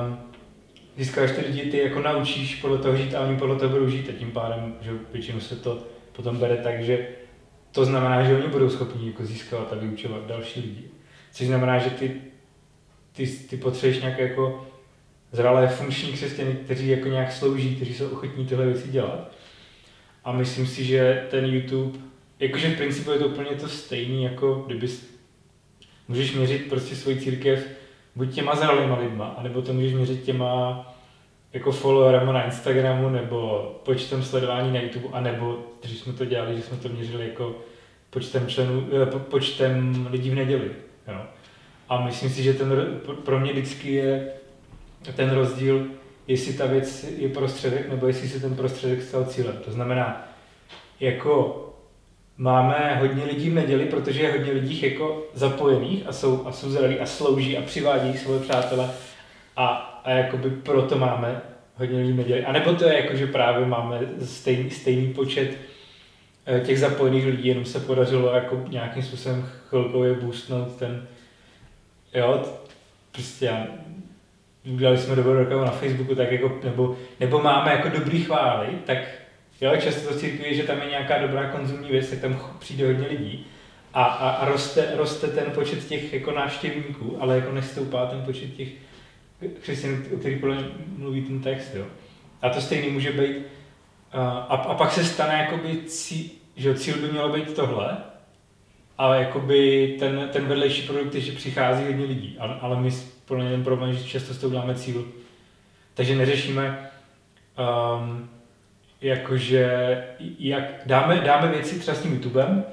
[0.00, 0.18] um,
[0.96, 4.08] získáš ty lidi, ty jako naučíš podle toho žít a oni podle toho budou žít
[4.08, 5.78] a tím pádem, že většinou se to
[6.12, 7.08] potom bere tak, že
[7.76, 10.84] to znamená, že oni budou schopni jako získávat a vyučovat další lidi.
[11.32, 12.20] Což znamená, že ty,
[13.12, 14.66] ty, ty potřebuješ nějaké jako
[15.32, 19.32] zralé funkční křesťany, kteří jako nějak slouží, kteří jsou ochotní tyhle věci dělat.
[20.24, 21.98] A myslím si, že ten YouTube,
[22.38, 24.88] jakože v principu je to úplně to stejný, jako kdyby
[26.08, 27.66] můžeš měřit prostě svoji církev
[28.14, 30.95] buď těma zralýma lidma, anebo to můžeš měřit těma
[31.52, 36.62] jako followerama na Instagramu nebo počtem sledování na YouTube, anebo když jsme to dělali, že
[36.62, 37.56] jsme to měřili jako
[38.10, 40.70] počtem členů, eh, počtem lidí v neděli.
[41.08, 41.20] Jo.
[41.88, 44.32] A myslím si, že ten, pro mě vždycky je
[45.16, 45.86] ten rozdíl,
[46.26, 49.56] jestli ta věc je prostředek, nebo jestli se ten prostředek stal cílem.
[49.64, 50.28] To znamená,
[51.00, 51.62] jako
[52.36, 56.70] máme hodně lidí v neděli, protože je hodně lidí jako zapojených a jsou, a jsou
[56.70, 58.90] zralí a slouží a přivádí svoje přátele
[59.56, 59.66] a,
[60.04, 61.40] a jakoby proto máme
[61.74, 62.44] hodně lidí neděli.
[62.44, 65.56] A nebo to je jako, že právě máme stejný, stejný počet
[66.46, 71.06] eh, těch zapojených lidí, jenom se podařilo jako nějakým způsobem chvilkově boostnout ten,
[72.14, 72.44] jo,
[73.12, 73.66] prostě já,
[74.64, 78.98] udělali jsme dobrou reklamu na Facebooku, tak jako, nebo, nebo máme jako dobrý chvály, tak
[79.60, 83.08] Jo, často to církví, že tam je nějaká dobrá konzumní věc, tak tam přijde hodně
[83.08, 83.46] lidí
[83.94, 88.54] a, a, a roste, roste ten počet těch jako návštěvníků, ale jako nestoupá ten počet
[88.54, 88.68] těch
[89.60, 90.64] křesťanů, o kterých podle
[90.98, 91.74] mluví ten text.
[91.74, 91.84] Jo.
[92.42, 93.36] A to stejný může být.
[94.12, 97.96] A, a pak se stane, jakoby cí, že cíl by mělo být tohle,
[98.98, 102.36] ale jakoby ten, ten vedlejší produkt je, že přichází hodně lidí.
[102.38, 102.90] Ale, ale my
[103.24, 105.08] podle mě ten problém, že často s tou děláme cíl.
[105.94, 106.90] Takže neřešíme
[107.98, 108.28] um,
[109.00, 110.04] jakože
[110.38, 112.64] jak dáme, dáme věci třeba s tím YouTubem,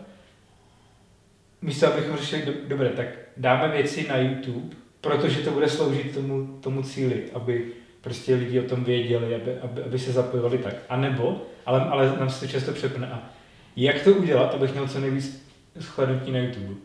[1.61, 6.59] místo abychom řešili, do, dobře, tak dáme věci na YouTube, protože to bude sloužit tomu,
[6.61, 7.65] tomu cíli, aby
[8.01, 10.75] prostě lidi o tom věděli, aby, aby, aby se zapojovali tak.
[10.89, 13.07] A nebo, ale, ale nám se to často přepne.
[13.07, 13.29] A
[13.75, 15.47] jak to udělat, abych měl co nejvíc
[15.79, 16.75] shlednutí na YouTube?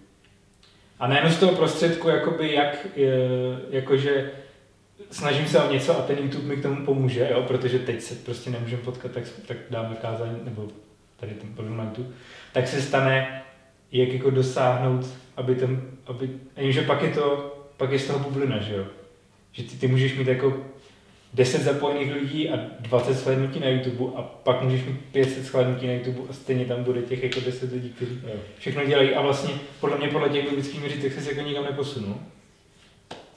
[0.98, 2.86] A nejenom z toho prostředku, jakoby jak,
[3.70, 4.30] jakože
[5.10, 8.14] snažím se o něco a ten YouTube mi k tomu pomůže, jo, protože teď se
[8.14, 10.68] prostě nemůžeme potkat, tak, tak dáme kázání, nebo
[11.16, 12.14] tady ten program YouTube,
[12.52, 13.42] tak se stane,
[13.92, 18.58] jak jako dosáhnout, aby ten, aby, jenže pak je to, pak je z toho bublina,
[18.58, 18.84] že jo.
[19.52, 20.56] Že ty, ty můžeš mít jako
[21.34, 25.92] 10 zapojených lidí a 20 shlédnutí na YouTube a pak můžeš mít 500 shlédnutí na
[25.92, 28.20] YouTube a stejně tam bude těch jako 10 lidí, kteří
[28.58, 32.16] všechno dělají a vlastně podle mě podle těch biblických měřítek se jako nikam neposunul.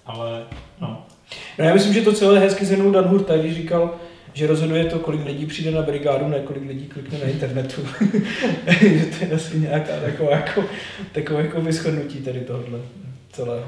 [0.05, 0.45] Ale
[0.79, 1.05] no,
[1.57, 3.95] No já myslím, že to celé hezky zhrnul Dan Hurta, když říkal,
[4.33, 7.81] že rozhoduje to, kolik lidí přijde na brigádu, ne kolik lidí klikne na internetu.
[8.81, 10.63] že to je asi nějaká taková jako,
[11.11, 12.79] takové jako vyschodnutí tady tohohle
[13.31, 13.65] celého.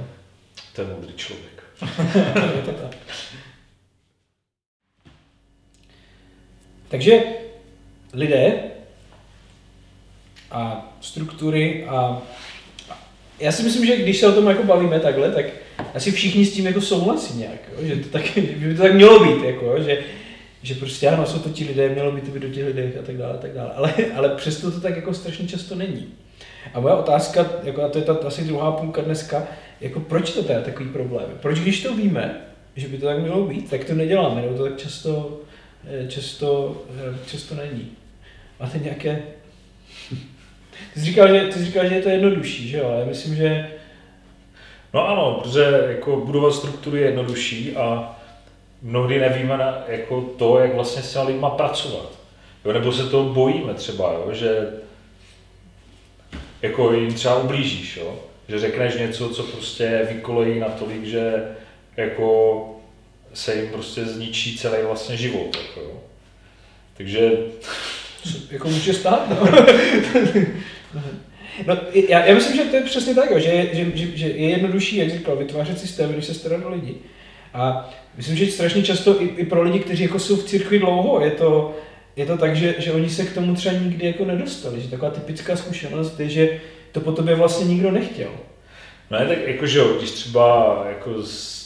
[0.73, 1.63] To je moudrý člověk.
[6.87, 7.23] Takže
[8.13, 8.53] lidé
[10.51, 12.21] a struktury a
[13.39, 15.45] já si myslím, že když se o tom jako bavíme takhle, tak
[15.93, 17.77] asi všichni s tím jako souhlasí nějak, jo?
[17.87, 20.03] že to tak, že by to tak mělo být, jako, že,
[20.63, 23.01] že prostě ano, jsou to ti lidé, mělo by to být do těch lidech a
[23.01, 23.71] tak dále, a tak dále.
[23.75, 26.07] Ale, ale přesto to tak jako strašně často není.
[26.73, 29.47] A moje otázka, jako, a to je ta asi druhá půlka dneska,
[29.83, 31.25] jako proč to je takový problém?
[31.41, 32.41] Proč když to víme,
[32.75, 35.41] že by to tak mělo být, tak to neděláme, nebo to tak často,
[35.87, 37.91] eh, často, eh, často není.
[38.59, 39.23] Máte nějaké...
[40.93, 42.95] Ty jsi říkal, že, ty jsi říkal, že je to jednodušší, že jo?
[42.99, 43.67] Já myslím, že
[44.93, 48.15] No ano, protože jako budovat strukturu je jednodušší a
[48.81, 52.11] mnohdy nevíme na, jako to, jak vlastně s těma lidma pracovat.
[52.65, 54.67] Jo, nebo se to bojíme třeba, jo, že
[56.61, 58.19] jako jim třeba ublížíš, jo?
[58.49, 61.43] Že řekneš něco, co prostě vykolejí natolik, že
[61.97, 62.69] jako
[63.33, 65.57] se jim prostě zničí celý vlastně život.
[65.67, 66.01] Jako, jo.
[66.97, 67.31] Takže...
[68.51, 69.47] Jako může stát, no.
[71.67, 71.77] No,
[72.09, 75.11] já, já myslím, že to je přesně tak, že, že, že, že je jednodušší, jak
[75.11, 76.95] říkal, vytvářet systém, když se starat o lidi.
[77.53, 81.25] A myslím, že strašně často i, i pro lidi, kteří jako jsou v církvi dlouho,
[81.25, 81.75] je to,
[82.15, 84.81] je to tak, že, že oni se k tomu třeba nikdy jako nedostali.
[84.81, 86.59] Že taková typická zkušenost je, že
[86.93, 88.29] to po tobě vlastně nikdo nechtěl.
[89.11, 91.63] No je tak jako, že jo, když třeba jako z...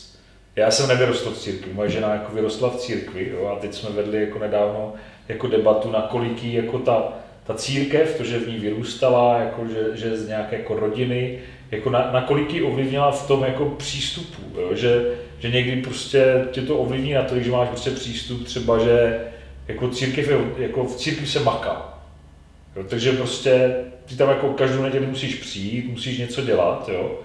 [0.56, 3.90] já jsem nevyrostl v církvi, moje žena jako vyrostla v církvi jo, a teď jsme
[3.90, 4.94] vedli jako nedávno
[5.28, 7.14] jako debatu, na koliký jako ta
[7.48, 11.40] ta církev, to, že v ní vyrůstala, jako že, že z nějaké jako rodiny,
[11.72, 14.76] jako na, na kolik ji ovlivnila v tom jako přístupu, jo?
[14.76, 19.26] Že, že někdy prostě tě to ovlivní na to, že máš prostě přístup třeba, že
[19.68, 21.97] jako církev je, jako v církvi se maká.
[22.78, 22.84] Jo?
[22.90, 27.20] Takže prostě ty tam jako každou neděli musíš přijít, musíš něco dělat, jo.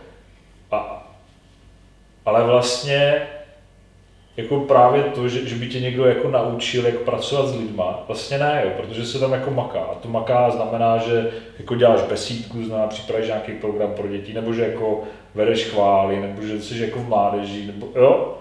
[0.70, 1.08] A,
[2.24, 3.26] ale vlastně
[4.36, 8.38] jako právě to, že, že by tě někdo jako naučil, jak pracovat s lidma, vlastně
[8.38, 9.80] ne, jo, protože se tam jako maká.
[9.80, 14.52] A to maká znamená, že jako děláš besídku, znamená připravíš nějaký program pro děti, nebo
[14.52, 15.02] že jako
[15.34, 18.38] vedeš chvály, nebo že jsi jako v mládeži, nebo jo,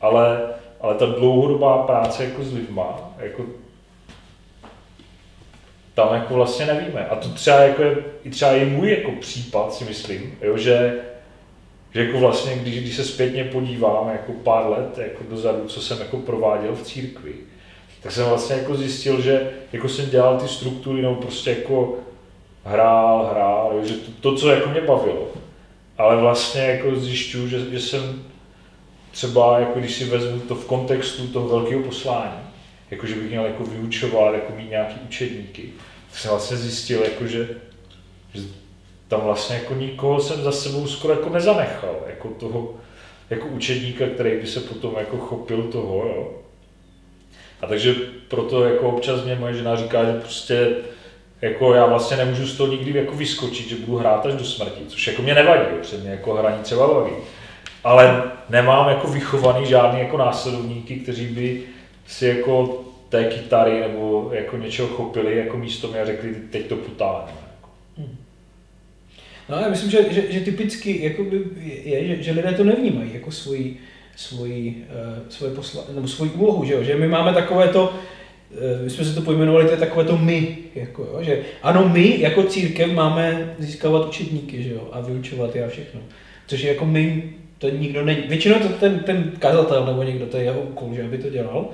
[0.00, 0.40] ale,
[0.80, 3.42] ale ta dlouhodobá práce jako s lidma, jako
[5.94, 7.06] tam jako vlastně nevíme.
[7.06, 11.00] A to třeba jako je, i třeba je můj jako případ, si myslím, jo, že
[11.94, 15.98] že jako vlastně, když, když se zpětně podívám jako pár let jako dozadu, co jsem
[15.98, 17.32] jako prováděl v církvi,
[18.02, 21.98] tak jsem vlastně jako zjistil, že jako jsem dělal ty struktury, nebo prostě jako
[22.64, 25.28] hrál, hrál, že to, to co jako mě bavilo.
[25.98, 28.22] Ale vlastně jako zjišťuju, že, že jsem
[29.10, 32.40] třeba, jako když si vezmu to v kontextu toho velkého poslání,
[32.90, 35.62] jako že bych měl jako vyučovat, jako mít nějaký učedníky,
[36.10, 37.48] tak jsem vlastně zjistil, jako že,
[38.34, 38.42] že
[39.08, 42.74] tam vlastně jako nikoho jsem za sebou skoro jako nezanechal, jako toho,
[43.30, 46.30] jako učedníka, který by se potom jako chopil toho, jo.
[47.60, 47.94] A takže
[48.28, 50.70] proto jako občas mě moje žena říká, že prostě
[51.42, 54.80] jako já vlastně nemůžu z toho nikdy jako vyskočit, že budu hrát až do smrti,
[54.88, 57.12] což jako mě nevadí, protože mě jako hraní třeba baví.
[57.84, 61.62] Ale nemám jako vychovaný žádný jako následovníky, kteří by
[62.10, 66.76] si jako té kytary nebo jako něčeho chopili jako místo mě a řekli, teď to
[66.76, 67.32] putáme.
[69.48, 71.44] No já myslím, že, že, že typicky jakoby
[71.84, 73.80] je, že, že lidé to nevnímají jako svoji,
[74.16, 76.82] svoji, uh, svoje posla, nebo svoji úlohu, že, jo?
[76.82, 77.94] že my máme takové to,
[78.50, 81.18] uh, my jsme se to pojmenovali, to je takové to my, jako, jo?
[81.22, 84.88] že ano, my jako církev máme získávat učedníky že jo?
[84.92, 86.00] a vyučovat je a všechno.
[86.46, 88.22] Což je jako my, to nikdo není.
[88.28, 91.68] Většinou to ten, ten kazatel nebo někdo, to je jeho úkol, že aby to dělal.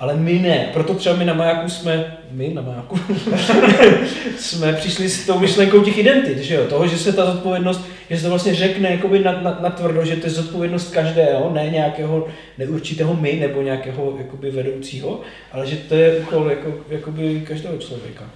[0.00, 0.70] Ale my ne.
[0.72, 2.98] Proto třeba my na Majáku jsme, my na Majáku,
[4.38, 6.66] jsme přišli s tou myšlenkou těch identit, že jo?
[6.66, 10.16] Toho, že se ta zodpovědnost, že se to vlastně řekne na, na, na tvrdo, že
[10.16, 15.20] to je zodpovědnost každého, ne nějakého neurčitého my nebo nějakého jakoby vedoucího,
[15.52, 18.30] ale že to je úkol jako, jakoby každého člověka.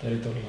[0.00, 0.40] Tady tohle.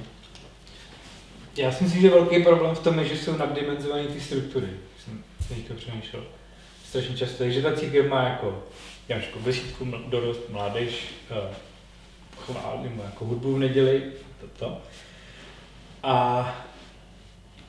[1.58, 4.68] Já si myslím, že velký problém v tom je, že jsou naddimenzované ty struktury.
[5.06, 6.24] Jsem teďka přemýšlel.
[6.90, 8.64] Strašně často, že ta církev má jako
[9.10, 11.38] Jaško, besídku, dorost, mládež, uh,
[12.38, 14.04] chvál, nebo jako hudbu v neděli,
[14.42, 14.82] toto.
[16.04, 16.66] A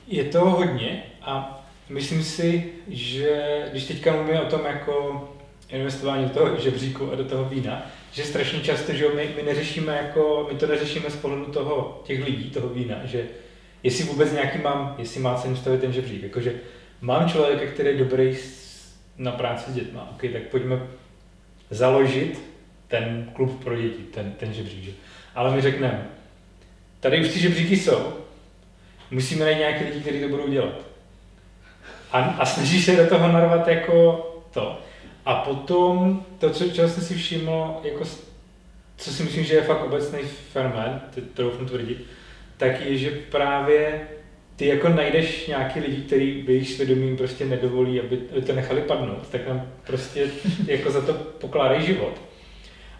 [0.07, 5.27] je to hodně a myslím si, že když teďka mluvíme o tom jako
[5.69, 9.97] investování do toho žebříku a do toho vína, že strašně často, že my, my neřešíme
[9.97, 13.25] jako, my to neřešíme z pohledu toho, těch lidí, toho vína, že
[13.83, 16.53] jestli vůbec nějaký mám, jestli má cenu stavit ten žebřík, jakože
[17.01, 18.37] mám člověka, který je dobrý
[19.17, 20.81] na práci s dětma, ok, tak pojďme
[21.73, 22.41] založit
[22.87, 24.83] ten klub pro děti, ten, ten žebřík.
[24.83, 24.91] Že?
[25.35, 26.07] Ale my řekneme,
[26.99, 28.13] tady už ty žebříky jsou,
[29.11, 30.75] musíme najít nějaké lidi, kteří to budou dělat.
[32.11, 34.79] A, a snaží se do toho narvat jako to.
[35.25, 38.03] A potom to, co, čeho jsem si všiml, jako,
[38.97, 40.19] co si myslím, že je fakt obecný
[40.51, 41.01] fenomén,
[41.33, 42.05] to doufám tvrdit,
[42.57, 44.07] tak je, že právě
[44.55, 48.81] ty jako najdeš nějaký lidi, který by jejich svědomím prostě nedovolí, aby, aby to nechali
[48.81, 50.27] padnout, tak nám prostě
[50.67, 52.21] jako za to pokládají život.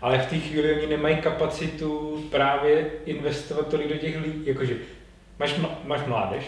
[0.02, 4.76] Ale v té chvíli oni nemají kapacitu právě investovat tolik do těch lidí, jakože
[5.40, 6.44] máš, máš mládež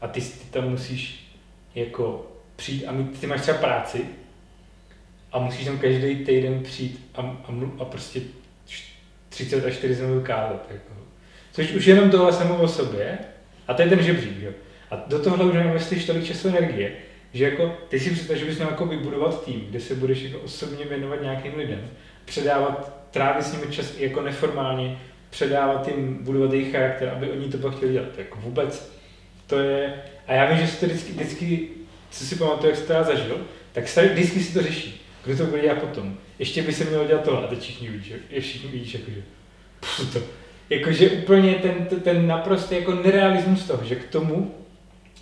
[0.00, 1.30] a ty, ty tam musíš
[1.74, 4.04] jako přijít a mít, ty máš třeba práci
[5.32, 8.20] a musíš tam každý týden přijít a, a, a prostě
[9.28, 10.66] 30 až 40 minut kázat.
[10.70, 10.92] Jako.
[11.52, 13.18] Což už jenom tohle samo o sobě
[13.68, 14.50] a to je ten žebřík, jo.
[14.90, 16.92] A do tohle už neinvestuješ tolik času energie,
[17.32, 20.38] že jako ty si představ, že bys měl jako vybudovat tým, kde se budeš jako
[20.38, 21.90] osobně věnovat nějakým lidem,
[22.24, 24.98] předávat, trávit s nimi čas jako neformálně,
[25.30, 28.18] předávat jim, budovat jejich charakter, aby oni to pak chtěli dělat.
[28.18, 28.92] Jako vůbec
[29.46, 29.94] to je,
[30.26, 31.68] a já vím, že se to vždycky, vždycky
[32.10, 35.00] co si pamatuju, jak jsi to já zažil, tak vždycky si to řeší.
[35.24, 36.18] Kdo to bude dělat potom?
[36.38, 39.22] Ještě by se mělo dělat tohle, a teď všichni vidíš, je všichni vidíš, jakože,
[40.12, 40.18] to,
[40.70, 44.54] jakože úplně ten, ten naprosto jako nerealismus toho, že k tomu,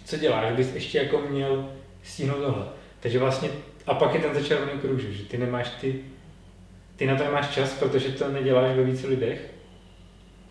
[0.05, 1.69] co děláš, bys ještě jako měl
[2.03, 2.65] stihnout tohle.
[3.01, 3.49] Takže vlastně,
[3.87, 6.01] a pak je ten začarovaný kruh, že ty nemáš ty,
[6.97, 9.51] ty na to nemáš čas, protože to neděláš ve více lidech,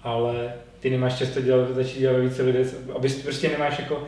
[0.02, 4.08] ale ty nemáš čas to dělat, začít dělat ve více lidech, abys prostě nemáš jako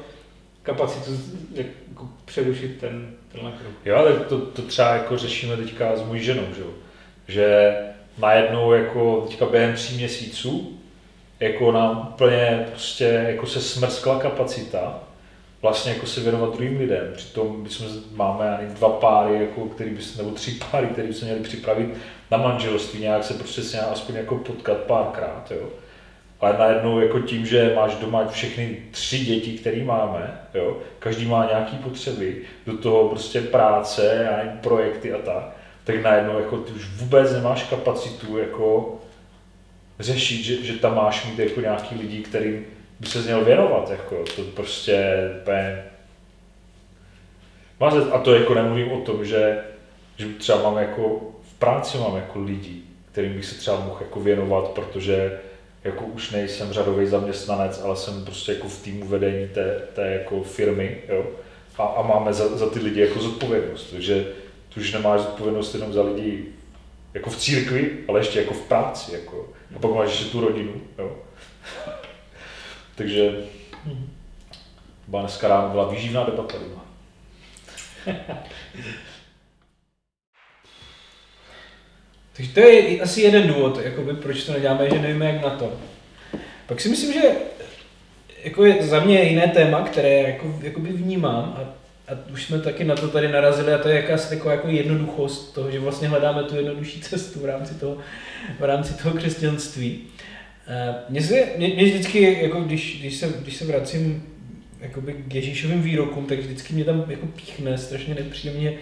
[0.63, 1.11] kapacitu
[1.53, 3.73] jako přerušit ten, tenhle kruh.
[3.85, 6.63] Jo, ale to, to třeba jako řešíme teďka s mojí ženou, že,
[7.27, 7.73] že
[8.17, 10.79] najednou jako teďka během tří měsíců
[11.39, 14.99] jako nám úplně prostě jako se smrskla kapacita
[15.65, 17.13] vlastně jako se věnovat druhým lidem.
[17.15, 21.13] Přitom my jsme, máme ani dva páry, jako, který by, nebo tři páry, které by
[21.13, 21.89] se měli připravit
[22.31, 25.51] na manželství, nějak se prostě se aspoň jako potkat párkrát.
[25.51, 25.67] Jo.
[26.39, 31.45] Ale najednou jako tím, že máš doma všechny tři děti, které máme, jo, každý má
[31.45, 35.54] nějaké potřeby, do toho prostě práce a projekty a tak,
[35.85, 38.95] tak najednou jako ty už vůbec nemáš kapacitu jako
[39.99, 42.65] řešit, že, že tam máš mít jako nějaký lidi, kterým
[42.99, 45.83] by se měl věnovat, jako to prostě úplně...
[48.11, 49.59] A to jako nemluvím o tom, že,
[50.17, 51.21] že třeba mám jako
[51.51, 55.39] v práci mám jako lidi, kterým bych se třeba mohl jako věnovat, protože
[55.83, 60.43] jako už nejsem řadový zaměstnanec, ale jsem prostě jako v týmu vedení té, té jako
[60.43, 61.25] firmy, jo?
[61.77, 64.27] A, a máme za, za, ty lidi jako zodpovědnost, takže
[64.77, 66.45] už nemáš zodpovědnost jenom za lidi
[67.13, 69.49] jako v církvi, ale ještě jako v práci, jako.
[69.75, 71.17] A pak máš ještě tu rodinu, jo.
[72.95, 73.35] Takže
[75.07, 76.85] byla dneska ráno byla výživná debata doma.
[82.33, 85.73] Takže to je asi jeden důvod, jakoby, proč to neděláme, že nevíme, jak na to.
[86.65, 87.21] Pak si myslím, že
[88.43, 92.83] jako je za mě jiné téma, které jako, jakoby vnímám a, a už jsme taky
[92.83, 96.43] na to tady narazili a to je jakási taková jako jednoduchost toho, že vlastně hledáme
[96.43, 97.97] tu jednodušší cestu v rámci toho,
[98.59, 100.01] v rámci toho křesťanství.
[100.67, 104.23] Eh, Mně, se, mě, mě vždycky, jako když, když, se, když se vracím
[104.79, 108.73] jakoby k Ježíšovým výrokům, tak vždycky mě tam jako píchne strašně nepříjemně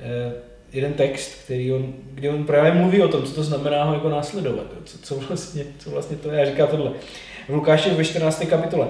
[0.00, 0.32] eh,
[0.72, 4.08] jeden text, který on, kde on právě mluví o tom, co to znamená ho jako
[4.08, 6.42] následovat, co, co, vlastně, co vlastně to je.
[6.42, 6.92] A říká tohle.
[7.48, 8.46] V Lukáši ve 14.
[8.50, 8.88] kapitole.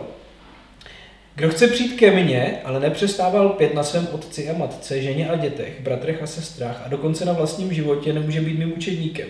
[1.36, 5.36] Kdo chce přijít ke mně, ale nepřestával pět na svém otci a matce, ženě a
[5.36, 9.28] dětech, bratrech a sestrách a dokonce na vlastním životě nemůže být mým učedníkem.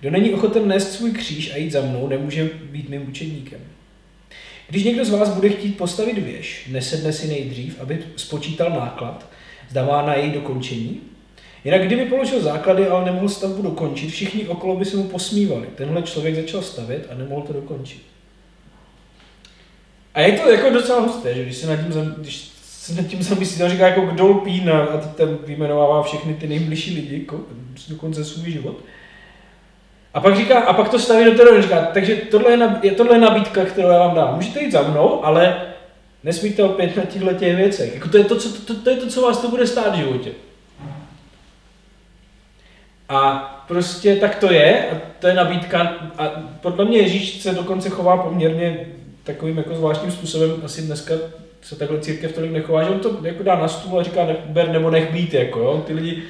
[0.00, 3.60] Kdo není ochoten nést svůj kříž a jít za mnou, nemůže být mým učedníkem.
[4.68, 9.30] Když někdo z vás bude chtít postavit věž, nesedne si nejdřív, aby spočítal náklad,
[9.70, 11.00] zda má na její dokončení.
[11.64, 15.66] Jinak kdyby položil základy, ale nemohl stavbu dokončit, všichni okolo by se mu posmívali.
[15.74, 18.13] Tenhle člověk začal stavět a nemohl to dokončit.
[20.14, 23.06] A je to jako docela husté, že když se nad tím, zam- když se nad
[23.06, 26.94] tím zamyslí, on říká jako kdo lpí na, a teď tam vyjmenovává všechny ty nejbližší
[26.94, 27.40] lidi, ko,
[27.88, 28.76] dokonce svůj život.
[30.14, 32.90] A pak říká, a pak to staví do toho, říká, takže tohle je, nab, je,
[32.90, 34.34] tohle je nabídka, kterou já vám dám.
[34.34, 35.62] Můžete jít za mnou, ale
[36.24, 37.94] nesmíte opět na těchto těch věcech.
[37.94, 39.98] Jako to, je to, co, to, to, je to, co vás to bude stát v
[39.98, 40.30] životě.
[43.08, 45.96] A prostě tak to je, a to je nabídka.
[46.18, 46.28] A
[46.60, 48.86] podle mě Ježíš se dokonce chová poměrně
[49.24, 50.50] takovým jako zvláštním způsobem.
[50.64, 51.14] Asi dneska
[51.62, 54.36] se takhle církev tolik nechová, že on to jako dá na stůl a říká, nech,
[54.46, 55.84] ber nebo nech být, jako jo.
[55.86, 56.22] Ty lidi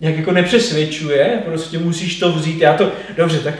[0.00, 3.54] nějak jako nepřesvědčuje, prostě musíš to vzít, já to, dobře, tak,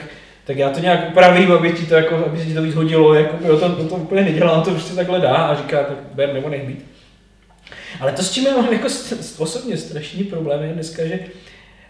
[0.44, 3.36] tak já to nějak upravím, aby ti to, jako, aby ti to víc hodilo, jako,
[3.46, 6.32] jo, to, to, to úplně nedělá, on to prostě takhle dá a říká, tak ber
[6.32, 6.84] nebo nech být.
[8.00, 8.88] Ale to, s čím já mám jako
[9.38, 11.18] osobně strašný problém, je dneska, že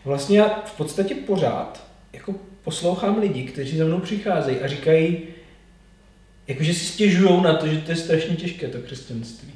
[0.04, 5.22] vlastně já v podstatě pořád jako poslouchám lidi, kteří za mnou přicházejí a říkají,
[6.48, 9.52] jakože si stěžují na to, že to je strašně těžké, to křesťanství.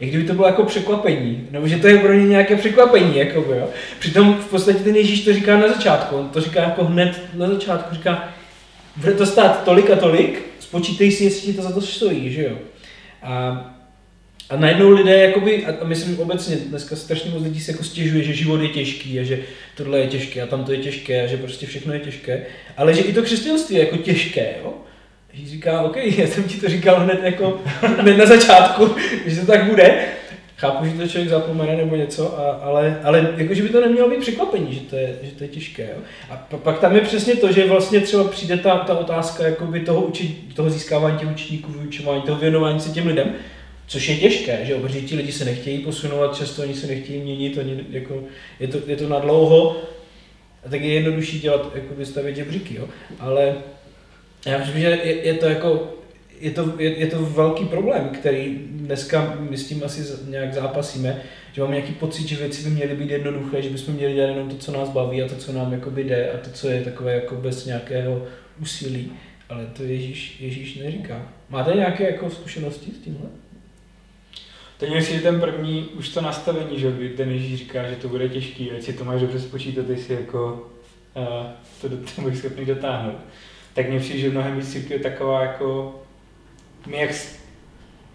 [0.00, 3.40] Jak kdyby to bylo jako překvapení, nebo že to je pro ně nějaké překvapení, jako
[3.40, 3.68] jo.
[3.98, 7.48] Přitom v podstatě ten Ježíš to říká na začátku, on to říká jako hned na
[7.48, 8.34] začátku, říká,
[8.96, 12.42] bude to stát tolik a tolik, spočítej si, jestli ti to za to stojí, že
[12.42, 12.58] jo.
[13.22, 13.64] A,
[14.50, 18.32] a najednou lidé, jakoby, a myslím obecně, dneska strašně moc lidí se jako stěžuje, že
[18.32, 19.40] život je těžký a že
[19.76, 22.46] tohle je těžké a tam to je těžké a že prostě všechno je těžké,
[22.76, 24.74] ale že i to křesťanství je jako těžké, jo.
[25.32, 29.46] Ježíš říká, OK, já jsem ti to říkal hned, jako, hned na začátku, že to
[29.46, 30.04] tak bude.
[30.56, 34.10] Chápu, že to člověk zapomene nebo něco, a, ale, ale jako, že by to nemělo
[34.10, 35.82] být překvapení, že to je, že to je těžké.
[35.82, 36.02] Jo?
[36.30, 39.80] A pa- pak tam je přesně to, že vlastně třeba přijde ta, ta otázka jakoby
[39.80, 43.34] toho, uči, toho získávání těch učeníků, vyučování, toho věnování se těm lidem,
[43.86, 44.78] což je těžké, že jo?
[44.78, 48.22] protože ti lidi se nechtějí posunovat, často oni se nechtějí měnit, oni, jako,
[48.60, 49.76] je, to, je to na dlouho,
[50.66, 52.88] a tak je jednodušší dělat, jakoby stavět žebříky, jo?
[53.20, 53.54] ale
[54.46, 55.94] já myslím, že je, je to jako,
[56.40, 61.22] je to, je, je to velký problém, který dneska my s tím asi nějak zápasíme,
[61.52, 64.50] že mám nějaký pocit, že věci by měly být jednoduché, že bychom měli dělat jenom
[64.50, 67.14] to, co nás baví a to, co nám jakoby jde a to, co je takové
[67.14, 68.26] jako bez nějakého
[68.60, 69.12] úsilí.
[69.48, 71.32] Ale to Ježíš, Ježíš neříká.
[71.48, 73.28] Máte nějaké jako zkušenosti s tímhle?
[74.78, 78.28] Teď myslím, že ten první, už to nastavení, že ten Ježíš říká, že to bude
[78.28, 80.70] těžký, ať si to máš dobře spočítat, jestli jako
[81.16, 81.46] uh,
[81.80, 83.16] to, to budeš schopný dotáhnout.
[83.74, 86.00] Tak mně přijde, že mnohem víc církev je taková jako,
[86.86, 87.10] my jak,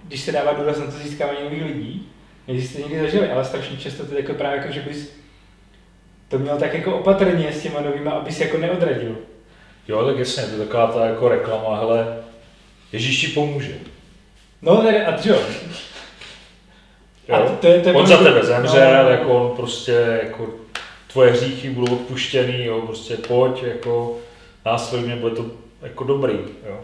[0.04, 2.10] když se dává důraz na to získávání nových lidí,
[2.48, 5.10] jestli jste někdy zažili, ale strašně často to je jako právě jako, že bys
[6.30, 9.16] to měl tak jako opatrně s těma novýma, abys jako neodradil.
[9.88, 12.24] Jo, tak jasně, to je taková ta jako reklama, hele,
[12.94, 13.74] Ježíš ti pomůže.
[14.62, 15.40] No, tady, a jo.
[17.30, 17.46] A Jo?
[17.50, 20.50] to, to, je, to je on za tebe zemřel, no, jako on prostě, jako
[21.08, 24.18] tvoje hříchy budou odpuštěný, jo, prostě pojď, jako
[24.66, 25.46] následuj mě, bude to
[25.82, 26.34] jako dobrý,
[26.70, 26.80] jo.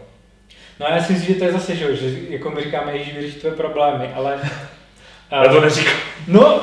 [0.80, 2.98] No a já si myslím, že to je zase, že, jo, že jako my říkáme,
[2.98, 4.40] Ježíš vyřeší tvoje problémy, ale...
[5.32, 5.94] Já to neříkám.
[6.28, 6.62] No,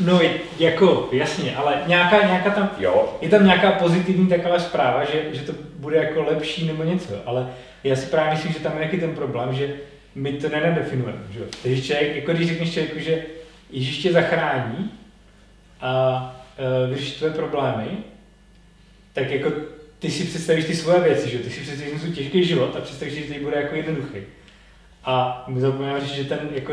[0.00, 0.20] no
[0.58, 5.40] jako, jasně, ale nějaká, nějaká tam, Jo, je tam nějaká pozitivní taková zpráva, že, že
[5.40, 7.48] to bude jako lepší nebo něco, ale
[7.84, 9.74] já si právě myslím, že tam je nějaký ten problém, že
[10.14, 11.40] my to nenadefinujeme, že.
[11.62, 13.22] Takže člověk, jako když řekneš člověku, že
[13.70, 14.90] Ježíš tě zachrání
[15.80, 17.88] a uh, vyřeší tvoje problémy,
[19.12, 19.50] tak jako
[20.02, 21.38] ty si představíš ty svoje věci, že?
[21.38, 24.18] Ty si představíš svůj těžký život a představíš, že teď bude jako jednoduchý.
[25.04, 26.72] A my zapomínáme říct, že ten jako,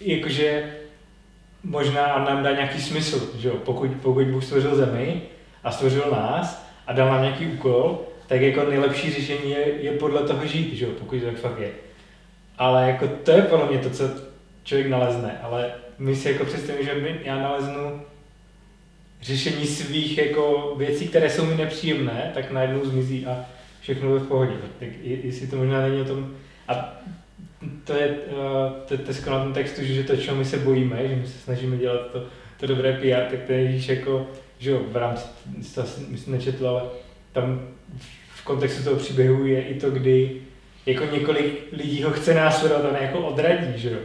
[0.00, 0.74] jakože
[1.64, 3.54] možná nám dá nějaký smysl, že jo?
[3.54, 5.22] Pokud, pokud Bůh stvořil zemi
[5.64, 10.22] a stvořil nás a dal nám nějaký úkol, tak jako nejlepší řešení je, je podle
[10.22, 10.90] toho žít, že jo?
[10.98, 11.70] Pokud to tak fakt je.
[12.58, 14.04] Ale jako to je podle mě to, co
[14.64, 18.02] člověk nalezne, ale my si jako představíme, že my, já naleznu
[19.22, 23.44] řešení svých jako věcí, které jsou mi nepříjemné, tak najednou zmizí a
[23.80, 24.52] všechno je v pohodě.
[24.80, 26.34] Tak jestli to možná není o tom,
[26.68, 27.02] a
[27.84, 31.16] to je, uh, to, to na tom textu, že to, čeho my se bojíme, že
[31.16, 32.24] my se snažíme dělat to,
[32.60, 34.26] to dobré PR, tak to je Ježíš jako,
[34.58, 35.24] že jo, v rámci,
[35.74, 36.82] to myslím nečetl, ale
[37.32, 37.68] tam
[38.34, 40.40] v kontextu toho příběhu je i to, kdy
[40.86, 43.98] jako několik lidí ho chce následovat a ne jako odradí, že jo.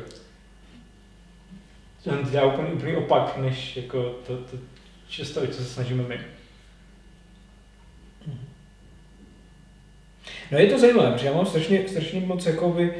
[2.05, 4.57] On dělá úplně, úplně opak, než jako to, to
[5.11, 6.19] často, co se snažíme my.
[10.51, 12.93] No je to zajímavé, protože já mám strašně, strašně moc jakoby,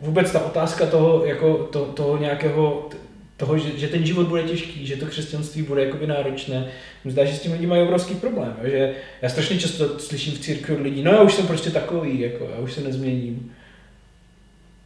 [0.00, 2.88] vůbec ta otázka toho, jako to, toho nějakého,
[3.36, 6.68] toho, že, že, ten život bude těžký, že to křesťanství bude jakoby náročné.
[7.04, 8.56] Zdá, že s tím lidi mají obrovský problém.
[8.64, 12.20] Že já strašně často slyším v církvi od lidí, no já už jsem prostě takový,
[12.20, 13.54] jako, já už se nezměním.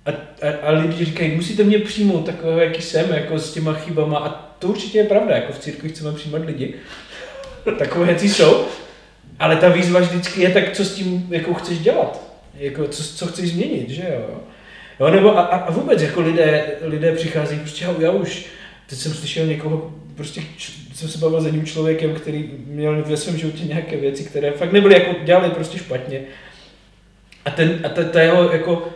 [0.08, 0.10] A,
[0.46, 4.18] a, a lidi říkají, musíte mě přijmout takového, jaký jsem, jako s těma chybama.
[4.18, 4.28] A
[4.58, 6.74] to určitě je pravda, jako v církvi chceme přijímat lidi.
[7.78, 8.66] Takové, jaký jsou.
[9.38, 12.28] Ale ta výzva vždycky je, tak co s tím jako chceš dělat?
[12.54, 14.40] Jako, co, co chceš změnit, že jo?
[15.00, 18.46] jo nebo a, a, vůbec jako lidé, lidé přichází, prostě já, já už,
[18.88, 20.42] teď jsem slyšel někoho, prostě
[20.94, 24.72] jsem se bavil s jedním člověkem, který měl ve svém životě nějaké věci, které fakt
[24.72, 26.20] nebyly jako, dělali prostě špatně.
[27.44, 28.88] A ten, a ta, ta jeho jako,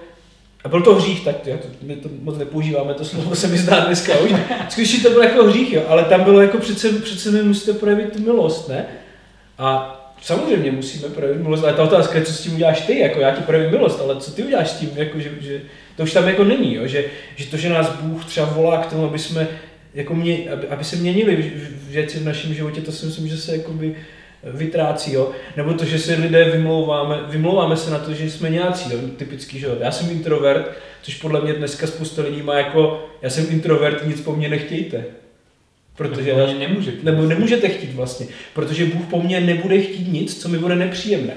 [0.65, 1.51] a byl to hřích, tak to,
[1.83, 4.31] my to moc nepoužíváme, to slovo se mi zdá dneska už.
[4.69, 8.19] Skutečně to byl jako hřích, jo, ale tam bylo jako přece, přece mi musíte projevit
[8.19, 8.87] milost, ne?
[9.59, 13.21] A samozřejmě musíme projevit milost, ale ta otázka je, co s tím uděláš ty, jako
[13.21, 15.61] já ti projevím milost, ale co ty uděláš s tím, jako, že, že
[15.97, 16.87] to už tam jako není, jo?
[16.87, 17.05] Že,
[17.37, 19.49] že to, že nás Bůh třeba volá k tomu, aby jsme
[19.95, 21.53] jako mě, aby, aby se měnili
[21.89, 23.97] věci v našem životě, to si myslím, že se jakoby
[24.45, 25.31] vytrácí, jo?
[25.57, 28.99] nebo to, že se lidé vymlouváme, vymlouváme se na to, že jsme nějací, jo?
[29.17, 29.77] typický, že jo?
[29.81, 30.71] já jsem introvert,
[31.03, 35.05] což podle mě dneska spousta lidí má jako, já jsem introvert, nic po mně nechtějte.
[35.97, 36.99] Protože nebo nemůžete.
[37.03, 41.35] Nebo nemůžete chtít vlastně, protože Bůh po mně nebude chtít nic, co mi bude nepříjemné.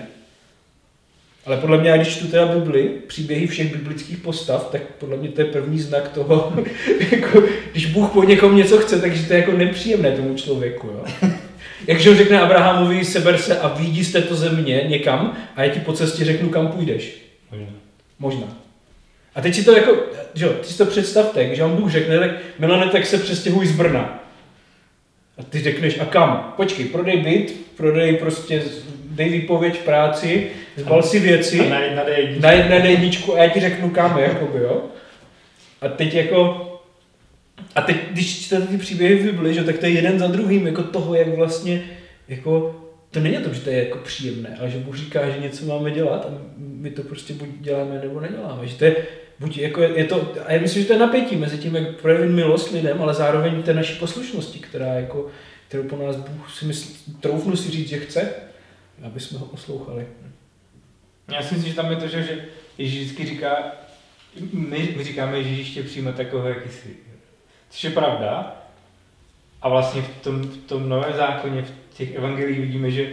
[1.46, 5.42] Ale podle mě, když čtu teda Bibli, příběhy všech biblických postav, tak podle mě to
[5.42, 6.54] je první znak toho,
[7.12, 10.88] jako, když Bůh po někom něco chce, takže to je jako nepříjemné tomu člověku.
[10.88, 11.32] Jo?
[11.88, 15.80] Jakže on řekne Abrahamovi, seber se a výjdi z této země někam a já ti
[15.80, 17.18] po cestě řeknu, kam půjdeš.
[17.52, 17.68] Možná.
[18.20, 18.48] Možná.
[19.36, 19.96] A teď si to jako,
[20.34, 23.68] že jo, ty si to představte, že on Bůh řekne, tak Milane, tak se přestěhuj
[23.68, 24.24] z Brna.
[25.38, 26.54] A ty řekneš, a kam?
[26.58, 28.64] Počkej, prodej byt, prodej prostě,
[29.06, 31.60] dej výpověď v práci, zbal si věci.
[31.60, 32.42] A na, jedna jedničku.
[32.42, 34.82] Na jedna jedničku a já ti řeknu kam, jakoby, jo.
[35.82, 36.62] A teď jako,
[37.76, 40.68] a teď, když čtete ty příběhy v Bibli, že, tak to je jeden za druhým,
[40.68, 41.84] jako toho, jak vlastně,
[42.28, 45.66] jako, to není to, že to je jako příjemné, ale že Bůh říká, že něco
[45.66, 48.68] máme dělat a my to prostě buď děláme nebo neděláme.
[48.68, 48.96] Že to je,
[49.40, 52.02] buď jako je, je to, a já myslím, že to je napětí mezi tím, jak
[52.02, 55.28] projevit milost lidem, ale zároveň té naší poslušnosti, která jako,
[55.68, 58.34] kterou po nás Bůh si myslí, troufnu si říct, že chce,
[59.04, 60.08] aby jsme ho poslouchali.
[61.32, 62.46] Já si myslím, že tam je to, že,
[62.78, 63.72] Ježíš vždycky říká,
[64.52, 67.05] my, my říkáme, že Ježíš tě přijme takového, jaký jsi.
[67.76, 68.56] Což je pravda.
[69.62, 73.08] A vlastně v tom, v tom novém zákoně, v těch evangelích vidíme, že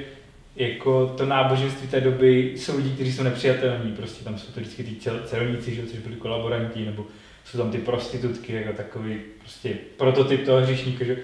[0.57, 4.85] jako to náboženství té doby jsou lidi, kteří jsou nepřijatelní, prostě tam jsou to vždycky
[4.85, 7.07] ty celníci, že, což byli kolaboranti, nebo
[7.45, 11.17] jsou tam ty prostitutky, jako takový prostě prototyp toho hříšníka, že?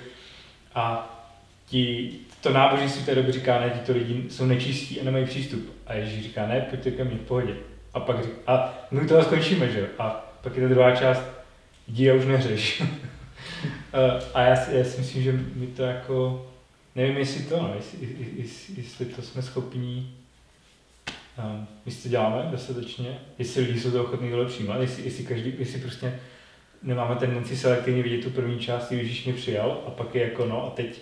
[0.75, 1.15] A
[1.67, 2.11] ti,
[2.41, 5.73] to náboženství té doby říká, ne, to lidi jsou nečistí a nemají přístup.
[5.87, 7.55] A Ježíš říká, ne, pojďte ke mně v pohodě.
[7.95, 11.23] A pak říká, a my toho skončíme, že A pak je ta druhá část,
[11.89, 12.83] jdi a už neřeš.
[14.35, 16.47] a já, já si myslím, že my to jako
[16.95, 17.99] nevím, jestli to, no, jestli,
[18.37, 20.17] jestli, jestli to jsme schopní,
[21.39, 25.55] um, jestli to děláme dostatečně, jestli lidi jsou to ochotní tohle přijímat, jestli, jestli, každý,
[25.59, 26.21] jestli prostě
[26.83, 30.67] nemáme tendenci selektivně vidět tu první část, Ježíš mě přijal a pak je jako no
[30.67, 31.01] a teď,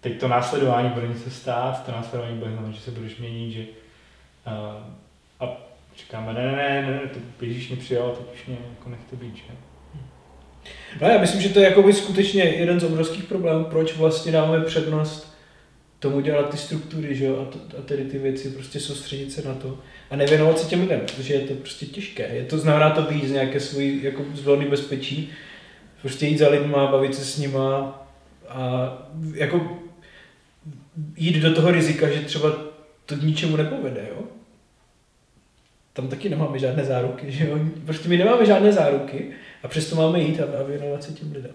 [0.00, 3.64] teď to následování bude něco stát, to následování bude znamenat, že se budeš měnit, že
[4.46, 4.84] uh,
[5.40, 5.56] a
[5.96, 7.00] říkáme, ne, ne, ne, ne,
[7.38, 9.69] to Ježíš mě přijal, teď už mě jako nechte být, že?
[11.00, 14.60] No já myslím, že to je jakoby skutečně jeden z obrovských problémů, proč vlastně dáme
[14.60, 15.30] přednost
[15.98, 19.48] tomu dělat ty struktury, že jo, a, to, a tedy ty věci, prostě soustředit se
[19.48, 19.78] na to
[20.10, 22.28] a nevěnovat se těm lidem, protože je to prostě těžké.
[22.34, 25.32] Je to znamená to být z nějaké svojí jako zvolný bezpečí,
[26.00, 28.02] prostě jít za lidma, bavit se s nima
[28.48, 28.92] a
[29.34, 29.78] jako
[31.16, 32.52] jít do toho rizika, že třeba
[33.06, 34.22] to k ničemu nepovede, jo.
[35.92, 37.58] Tam taky nemáme žádné záruky, že jo.
[37.84, 39.30] Prostě my nemáme žádné záruky
[39.62, 41.54] a přesto máme jít a, věnovat se těm lidem.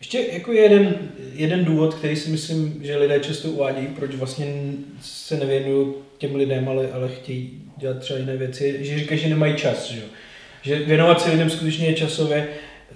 [0.00, 4.72] Ještě jako jeden, jeden důvod, který si myslím, že lidé často uvádějí, proč vlastně
[5.02, 9.56] se nevěnují těm lidem, ale, ale chtějí dělat třeba jiné věci, že říkají, že nemají
[9.56, 9.90] čas.
[9.90, 10.02] Že,
[10.62, 12.48] že věnovat se lidem skutečně je časově,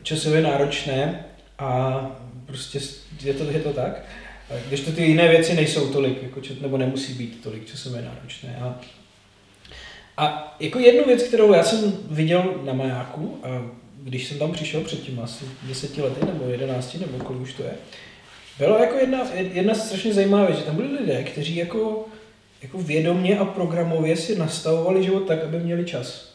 [0.02, 1.24] časově náročné
[1.58, 2.00] a
[2.46, 2.78] prostě
[3.24, 4.04] je to, je to tak.
[4.68, 8.58] Když to ty jiné věci nejsou tolik, jako, nebo nemusí být tolik časově náročné.
[8.60, 8.80] A,
[10.16, 13.62] a jako jednu věc, kterou já jsem viděl na majáku, a
[14.02, 17.62] když jsem tam přišel před tím asi deseti lety, nebo jedenácti, nebo kolik už to
[17.62, 17.72] je,
[18.58, 22.04] bylo jako jedna, jedna strašně zajímavá věc, že tam byli lidé, kteří jako,
[22.62, 26.34] jako vědomně a programově si nastavovali život tak, aby měli čas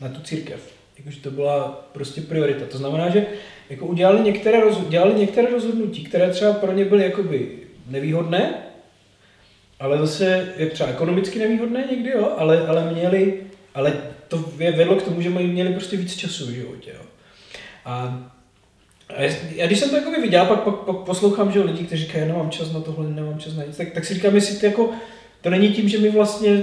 [0.00, 0.72] na tu církev.
[0.98, 2.66] Jakože to byla prostě priorita.
[2.66, 3.26] To znamená, že
[3.70, 7.48] jako udělali některé, roz, dělali některé rozhodnutí, které třeba pro ně byly jakoby
[7.86, 8.54] nevýhodné,
[9.82, 13.40] ale zase je třeba ekonomicky nevýhodné někdy, jo, ale, ale měli,
[13.74, 13.92] ale
[14.28, 17.02] to je vedlo k tomu, že mají měli prostě víc času v životě, jo.
[17.84, 18.22] A
[19.16, 19.22] a
[19.54, 22.50] já když jsem to jako viděl, pak, pak, pak poslouchám, že lidi, kteří říkají, nemám
[22.50, 24.90] čas na tohle, nemám čas na nic, tak, tak si říkám, jestli to jako,
[25.40, 26.62] to není tím, že my vlastně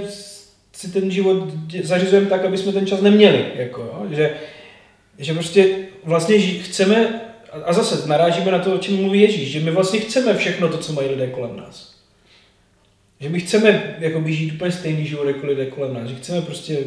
[0.72, 1.48] si ten život
[1.82, 4.06] zařizujeme tak, aby jsme ten čas neměli, jako, jo?
[4.10, 4.34] Že,
[5.18, 7.20] že prostě vlastně chceme,
[7.64, 10.78] a zase narážíme na to, o čem mluví Ježíš, že my vlastně chceme všechno to,
[10.78, 11.99] co mají lidé kolem nás.
[13.20, 16.78] Že my chceme jako žít úplně stejný život jako lidé kolem nás, že chceme prostě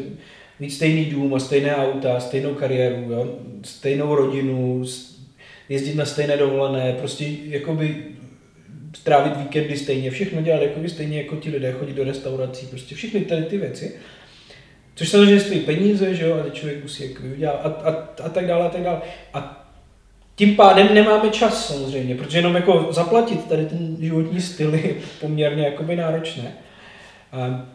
[0.59, 3.39] mít stejný dům a stejné auta, stejnou kariéru, jo?
[3.63, 4.85] stejnou rodinu,
[5.69, 8.05] jezdit na stejné dovolené, prostě jakoby
[8.95, 13.21] strávit víkendy stejně, všechno dělat jakoby stejně jako ti lidé, chodit do restaurací, prostě všechny
[13.21, 13.95] tady ty věci.
[14.95, 17.91] Což samozřejmě stojí peníze, že jo, a člověk musí jakoby udělat a, a,
[18.25, 19.01] a, tak dále, a tak dále.
[19.33, 19.62] A
[20.35, 25.63] tím pádem nemáme čas samozřejmě, protože jenom jako zaplatit tady ten životní styl je poměrně
[25.65, 26.51] jakoby náročné.
[27.31, 27.65] A,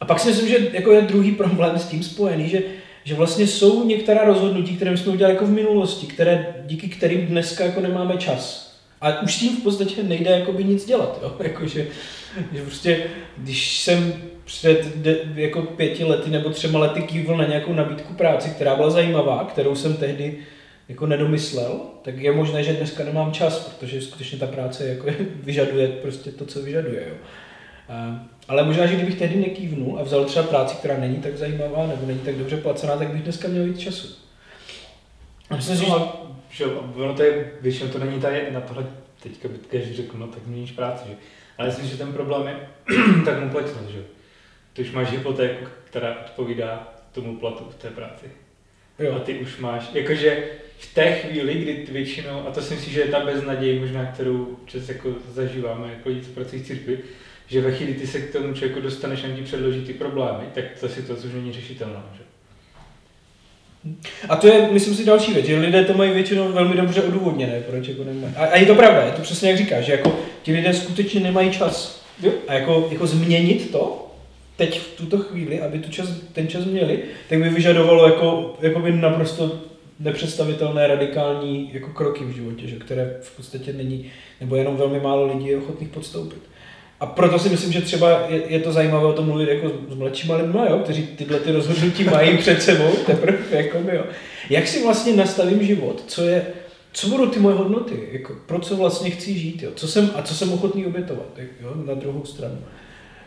[0.00, 2.62] a pak si myslím, že jako je druhý problém s tím spojený, že
[3.08, 7.64] že vlastně jsou některá rozhodnutí, které jsme udělali jako v minulosti, které, díky kterým dneska
[7.64, 8.72] jako nemáme čas.
[9.00, 11.18] A už s tím v podstatě nejde jakoby nic dělat.
[11.22, 11.36] Jo?
[11.42, 11.86] Jako, že,
[12.52, 13.02] že prostě,
[13.36, 14.14] když jsem
[14.44, 18.90] před de, jako pěti lety nebo třema lety kývil na nějakou nabídku práci, která byla
[18.90, 20.38] zajímavá, kterou jsem tehdy
[20.88, 25.06] jako nedomyslel, tak je možné, že dneska nemám čas, protože skutečně ta práce jako
[25.42, 27.06] vyžaduje prostě to, co vyžaduje.
[27.08, 27.14] Jo.
[28.48, 32.06] Ale možná, že kdybych tehdy nekývnul a vzal třeba práci, která není tak zajímavá nebo
[32.06, 34.16] není tak dobře placená, tak bych dneska měl víc času.
[35.50, 35.84] A myslím si,
[36.50, 38.86] že, ono to je, většinou to není ta jedna, tohle
[39.22, 41.14] teďka by když řekl, no tak měníš práci, že?
[41.58, 42.56] Ale myslím, že ten problém je
[43.24, 44.02] tak mu platnost, že?
[44.72, 48.26] Ty už máš hypotéku, která odpovídá tomu platu v té práci.
[48.98, 49.14] Jo.
[49.16, 50.44] A ty už máš, jakože
[50.78, 54.04] v té chvíli, kdy ty většinou, a to si myslím, že je ta beznaděj možná,
[54.04, 56.98] kterou čas jako zažíváme jako lidi, co pracují v církvi,
[57.46, 60.64] že ve chvíli ty se k tomu člověku dostaneš a ti předloží ty problémy, tak
[60.80, 62.04] ta situace už není řešitelná.
[62.16, 62.22] Že?
[64.28, 67.60] A to je, myslím si, další věc, že lidé to mají většinou velmi dobře odůvodněné,
[67.60, 68.34] proč jako nemají.
[68.36, 71.20] A, a je to pravda, je to přesně jak říkáš, že jako ti lidé skutečně
[71.20, 72.04] nemají čas.
[72.22, 72.32] Jo?
[72.48, 74.07] A jako, jako změnit to,
[74.58, 78.80] teď v tuto chvíli, aby tu čas, ten čas měli, tak by vyžadovalo jako, jako
[78.80, 79.60] by naprosto
[80.00, 85.26] nepředstavitelné radikální jako kroky v životě, že, které v podstatě není, nebo jenom velmi málo
[85.26, 86.42] lidí je ochotných podstoupit.
[87.00, 89.94] A proto si myslím, že třeba je, je to zajímavé o tom mluvit jako s
[89.94, 94.04] mladšíma lidma, jo, kteří tyhle ty rozhodnutí mají před sebou, teprve, jako jo.
[94.50, 96.46] Jak si vlastně nastavím život, co je,
[96.92, 100.22] co budou ty moje hodnoty, jako, pro co vlastně chci žít, jo, co jsem, a
[100.22, 101.26] co jsem ochotný obětovat,
[101.60, 102.58] jo, na druhou stranu.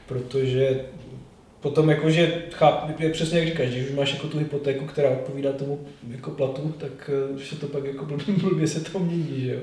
[0.05, 0.79] Protože
[1.61, 5.53] potom jakože, cháp, je přesně jak říkáš, když už máš jako tu hypotéku, která odpovídá
[5.53, 8.05] tomu jako platu, tak eh, se to pak jako
[8.41, 9.59] blbě se to mění, že jo.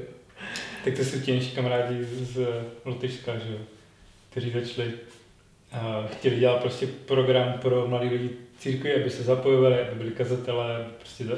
[0.84, 2.46] Tak to jsou ti kamarádi z
[2.84, 3.58] Lotyšska, že jo
[4.38, 4.92] kteří začali,
[5.72, 10.86] uh, chtěli dělat prostě program pro mladé lidi církvi, aby se zapojovali, aby byli kazatelé,
[10.98, 11.36] prostě to.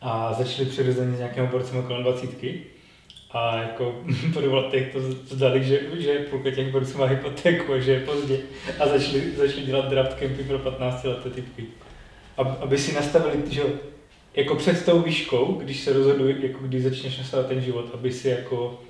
[0.00, 2.62] A začali přirozeně s nějakým borcem kolem dvacítky.
[3.32, 4.02] A jako
[4.34, 8.00] po dvou letech to zdali, že, že půlka těch borců má hypotéku a že je
[8.00, 8.38] pozdě.
[8.78, 11.66] A začali, začali dělat draft campy pro 15 leté typky.
[12.36, 13.62] Aby si nastavili, že
[14.34, 18.28] jako před tou výškou, když se rozhodují, jako když začneš nastavovat ten život, aby si
[18.28, 18.80] jako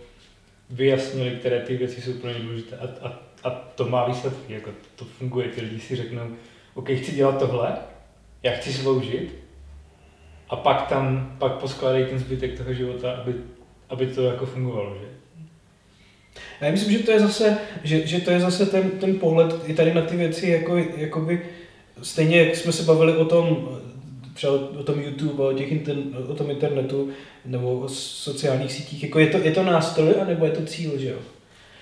[0.70, 2.76] vyjasnili, které ty věci jsou pro ně důležité.
[2.76, 6.30] A, a a to má výsledky, jako to funguje, ty lidi si řeknou,
[6.74, 7.76] OK, chci dělat tohle,
[8.42, 9.34] já chci sloužit
[10.48, 13.34] a pak tam, pak poskládají ten zbytek toho života, aby,
[13.90, 15.06] aby to jako fungovalo, že?
[16.60, 19.74] Já myslím, že to je zase, že, že to je zase ten, ten pohled i
[19.74, 21.42] tady na ty věci, jako, jakoby,
[22.02, 23.68] stejně jak jsme se bavili o tom,
[24.34, 25.96] třeba o tom YouTube, o, těch inter,
[26.28, 27.10] o tom internetu,
[27.44, 31.08] nebo o sociálních sítích, jako je to, je to nástroj, anebo je to cíl, že
[31.08, 31.18] jo?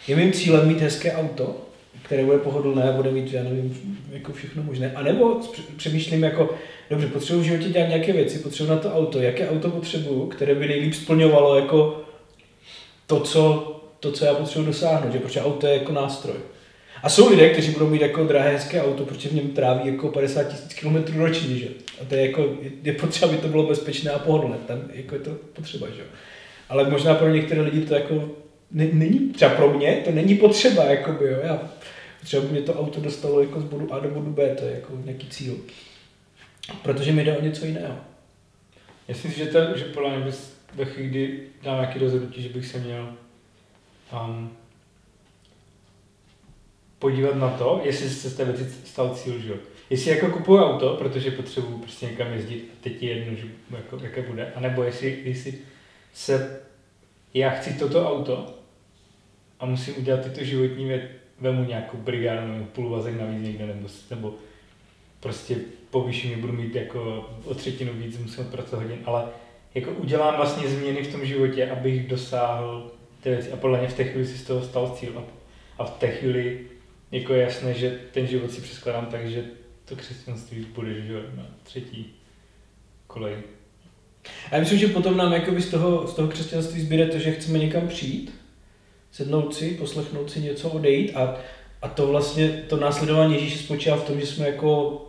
[0.09, 1.68] Je mým cílem mít hezké auto,
[2.03, 4.93] které bude pohodlné bude mít, já nevím, jako všechno možné.
[4.95, 5.41] A nebo
[5.77, 6.55] přemýšlím jako,
[6.91, 10.55] dobře, potřebuji v životě dělat nějaké věci, potřebuji na to auto, jaké auto potřebuju, které
[10.55, 12.01] by nejlíp splňovalo jako
[13.07, 16.37] to, co, to, co já potřebuji dosáhnout, že protože auto je jako nástroj.
[17.03, 20.09] A jsou lidé, kteří budou mít jako drahé hezké auto, protože v něm tráví jako
[20.09, 21.69] 50 tisíc km ročně, že?
[22.03, 22.45] A to je jako,
[22.83, 26.03] je potřeba, aby to bylo bezpečné a pohodlné, tam jako je to potřeba, že?
[26.69, 28.31] Ale možná pro některé lidi to jako
[28.71, 31.39] není, třeba pro mě to není potřeba, jakoby, jo.
[31.43, 31.71] Já,
[32.25, 34.93] třeba mě to auto dostalo jako z bodu A do bodu B, to je jako
[35.05, 35.55] nějaký cíl.
[36.83, 37.97] Protože mi jde o něco jiného.
[39.09, 42.49] Já si že, to, že podle mě bys ve chvíli, kdy dám nějaký rozhodnutí, že
[42.49, 43.15] bych se měl
[44.13, 44.51] um,
[46.99, 49.57] podívat na to, jestli se z té věci stal cíl, že jo.
[49.91, 53.99] Jestli jako kupuju auto, protože potřebuji prostě někam jezdit a teď je jedno, že, jako,
[54.03, 55.59] jaké bude, anebo jestli, jestli
[56.15, 56.61] se
[57.35, 58.58] já chci toto auto
[59.61, 61.03] a musím udělat tyto životní věc,
[61.41, 64.35] vemu nějakou brigádu nebo půlvazek navíc někde, nebo, nebo
[65.21, 65.57] prostě
[65.91, 69.25] povýším, budu mít jako o třetinu víc, musím pracovat hodin, ale
[69.75, 72.91] jako udělám vlastně změny v tom životě, abych dosáhl
[73.21, 73.53] ty věci.
[73.53, 75.25] A podle mě v té chvíli si z toho stal cíl.
[75.79, 76.61] A, v té chvíli
[77.11, 79.45] jako je jasné, že ten život si přeskladám tak, že
[79.85, 82.15] to křesťanství bude že na třetí
[83.07, 83.35] kolej.
[84.51, 87.33] A já myslím, že potom nám jakoby z toho, z toho křesťanství zbyde to, že
[87.33, 88.35] chceme někam přijít,
[89.13, 91.37] sednout si, poslechnout si něco, odejít a,
[91.83, 95.03] a to vlastně, to následování Ježíše spočívá v tom, že jsme jako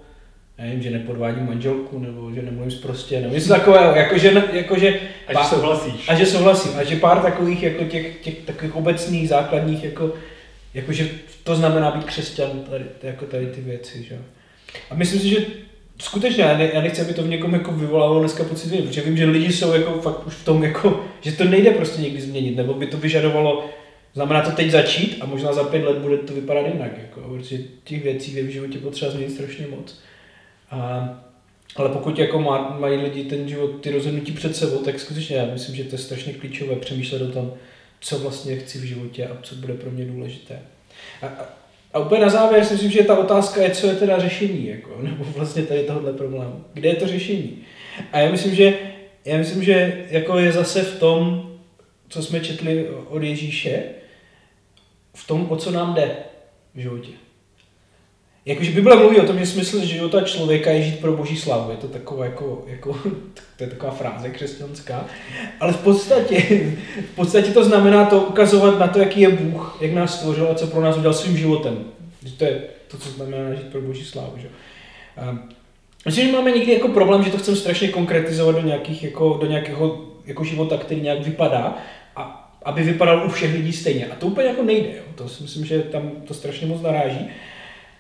[0.60, 5.50] nevím, že nepodvádím manželku, nebo že nemluvím prostě, nebo něco takového, jakože, jakože a že
[5.50, 6.10] souhlasíš.
[6.10, 10.14] A že souhlasím, a že pár takových, jako těch, těch takových obecných, základních, jako,
[10.74, 11.10] jakože
[11.44, 14.18] to znamená být křesťan, tady, jako tady ty věci, že
[14.90, 15.38] A myslím si, že
[16.02, 19.18] skutečně, já, ne, já nechci, aby to v někom jako vyvolávalo dneska pocit protože vím,
[19.18, 22.56] že lidi jsou jako fakt už v tom, jako, že to nejde prostě někdy změnit,
[22.56, 23.70] nebo by to vyžadovalo,
[24.14, 27.58] znamená to teď začít a možná za pět let bude to vypadat jinak, jako, protože
[27.84, 30.00] těch věcí v životě potřeba změnit strašně moc.
[30.72, 31.10] A,
[31.76, 35.46] ale pokud jako má, mají lidi ten život, ty rozhodnutí před sebou, tak skutečně já
[35.46, 37.54] myslím, že to je strašně klíčové přemýšlet o tom,
[38.00, 40.60] co vlastně chci v životě a co bude pro mě důležité.
[41.22, 41.46] A, a,
[41.94, 44.98] a úplně na závěr si myslím, že ta otázka je, co je teda řešení, jako,
[45.02, 46.64] nebo vlastně tady tohle problému.
[46.74, 47.58] Kde je to řešení?
[48.12, 48.78] A já myslím, že,
[49.26, 51.50] já myslím, že jako je zase v tom,
[52.10, 53.84] co jsme četli od Ježíše,
[55.20, 56.16] v tom, o co nám jde
[56.76, 57.12] v životě.
[58.46, 61.72] Jakože Bible mluví o tom, že smysl života člověka je žít pro boží slavu.
[61.72, 62.94] Je to taková, jako, jako,
[63.58, 65.06] to je taková fráze křesťanská.
[65.60, 66.42] Ale v podstatě,
[67.12, 70.56] v podstatě to znamená to ukazovat na to, jaký je Bůh, jak nás stvořil a
[70.56, 71.86] co pro nás udělal svým životem.
[72.38, 74.34] To je to, co znamená žít pro boží slavu.
[74.38, 74.48] Že?
[75.18, 75.40] A
[76.06, 79.48] myslím, že máme někdy jako problém, že to chceme strašně konkretizovat do, nějakých, jako, do
[79.48, 81.78] nějakého jako života, který nějak vypadá,
[82.64, 84.08] aby vypadal u všech lidí stejně.
[84.08, 84.90] A to úplně jako nejde.
[84.90, 85.04] Jo.
[85.16, 87.30] To si myslím, že tam to strašně moc naráží.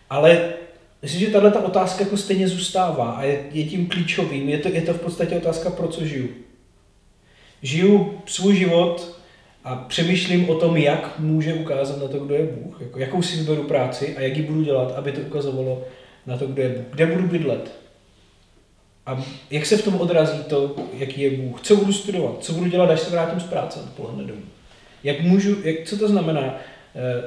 [0.10, 0.53] Ale
[1.01, 4.49] myslím, že tahle ta otázka jako stejně zůstává a je, je tím klíčovým.
[4.49, 6.30] Je to, je to v podstatě otázka, pro co žiju.
[7.62, 9.20] Žiju svůj život
[9.64, 13.38] a přemýšlím o tom, jak může ukázat na to, kdo je Bůh, jako, jakou si
[13.38, 15.84] vyberu práci a jak ji budu dělat, aby to ukazovalo
[16.26, 16.86] na to, kdo je Bůh.
[16.93, 17.72] Kde budu bydlet?
[19.10, 21.62] A jak se v tom odrazí to, jaký je Bůh?
[21.62, 22.43] Co budu studovat?
[22.43, 24.41] Co budu dělat, až se vrátím z práce odpoledne domů?
[25.03, 26.60] Jak můžu, jak, co to znamená?
[26.95, 27.24] Eh,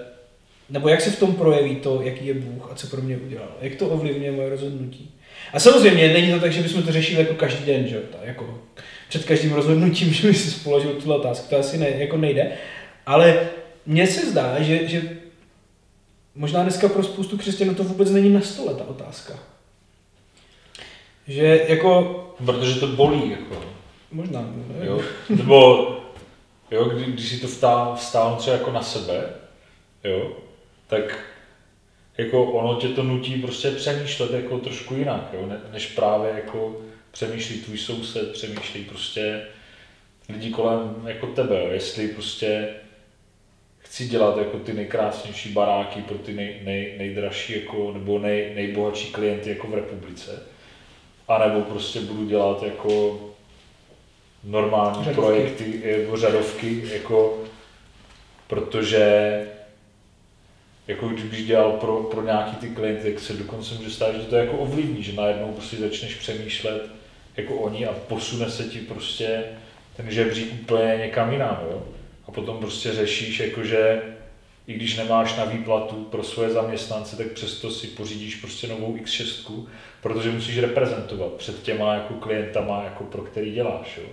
[0.70, 3.48] nebo jak se v tom projeví to, jaký je Bůh a co pro mě udělal?
[3.60, 5.10] Jak to ovlivňuje moje rozhodnutí?
[5.52, 8.02] A samozřejmě není to tak, že bychom to řešili jako každý den, že?
[8.22, 8.58] jako
[9.08, 11.46] před každým rozhodnutím, že by si položil tuhle otázku.
[11.50, 12.52] To asi ne, jako nejde.
[13.06, 13.48] Ale
[13.86, 15.02] mně se zdá, že, že
[16.34, 19.51] možná dneska pro spoustu křesťanů to vůbec není na stole, ta otázka.
[21.28, 22.18] Že jako...
[22.46, 23.64] Protože to bolí, jako.
[24.12, 24.40] Možná.
[24.40, 24.86] Ne?
[24.86, 25.00] Jo?
[25.28, 25.88] Nebo
[26.70, 27.46] jo, když, když si to
[27.96, 29.24] vstáhnu třeba jako na sebe,
[30.04, 30.36] jo,
[30.86, 31.18] tak
[32.18, 35.48] jako ono tě to nutí prostě přemýšlet jako trošku jinak, jo?
[35.72, 39.42] než právě jako přemýšlí tvůj soused, přemýšlí prostě
[40.28, 41.68] lidi kolem jako tebe, jo?
[41.72, 42.68] jestli prostě
[43.78, 49.12] chci dělat jako ty nejkrásnější baráky pro ty nej, nej, nejdražší jako, nebo nej, nejbohatší
[49.12, 50.42] klienty jako v republice,
[51.28, 53.20] a nebo prostě budu dělat jako
[54.44, 55.20] normální řadovky.
[55.20, 57.38] projekty, jako řadovky, jako,
[58.46, 59.06] protože
[60.86, 64.22] jako když bych dělal pro, pro nějaký ty klienty, tak se dokonce může stát, že
[64.22, 66.82] to jako ovlivní, že najednou prostě začneš přemýšlet
[67.36, 69.44] jako oni a posune se ti prostě
[69.96, 71.82] ten žebřík úplně někam jinam, jo?
[72.28, 74.02] A potom prostě řešíš, jakože
[74.66, 79.66] i když nemáš na výplatu pro svoje zaměstnance, tak přesto si pořídíš prostě novou X6,
[80.02, 84.08] protože musíš reprezentovat před těma jako klientama, jako pro který děláš, jo?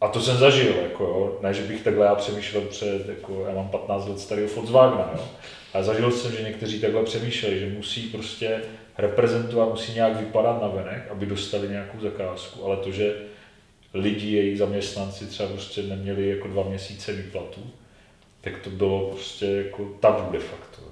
[0.00, 1.38] A to jsem zažil, jako jo.
[1.42, 5.28] ne, že bych takhle já přemýšlel před, jako já mám 15 let starého Volkswagena, jo.
[5.74, 8.60] A zažil jsem, že někteří takhle přemýšleli, že musí prostě
[8.98, 13.14] reprezentovat, musí nějak vypadat na venek, aby dostali nějakou zakázku, ale to, že
[13.94, 17.60] lidi, jejich zaměstnanci třeba prostě neměli jako dva měsíce výplatu,
[18.44, 20.82] tak to bylo prostě jako tabu de facto.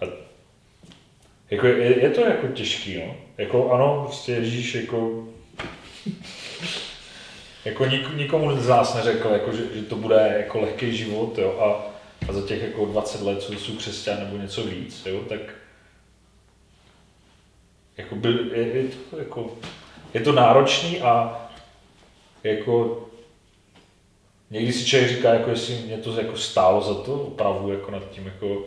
[0.00, 0.04] A
[1.50, 3.16] jako je, je, to jako těžký, no.
[3.38, 5.28] Jako ano, prostě Ježíš jako
[7.64, 11.58] jako nik, nikomu z nás neřekl, jako, že, že, to bude jako lehký život, jo,
[11.60, 11.94] a,
[12.28, 15.40] a za těch jako 20 let, co jsou křesťan nebo něco víc, jo, tak
[17.96, 19.58] jako byl, je, je, to, jako,
[20.14, 21.42] je to náročný a
[22.44, 23.05] jako
[24.50, 28.10] někdy si člověk říká, jako jestli mě to jako stálo za to, opravdu jako nad
[28.10, 28.64] tím jako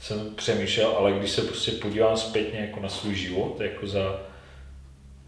[0.00, 4.20] jsem přemýšlel, ale když se prostě podívám zpětně jako na svůj život, jako za,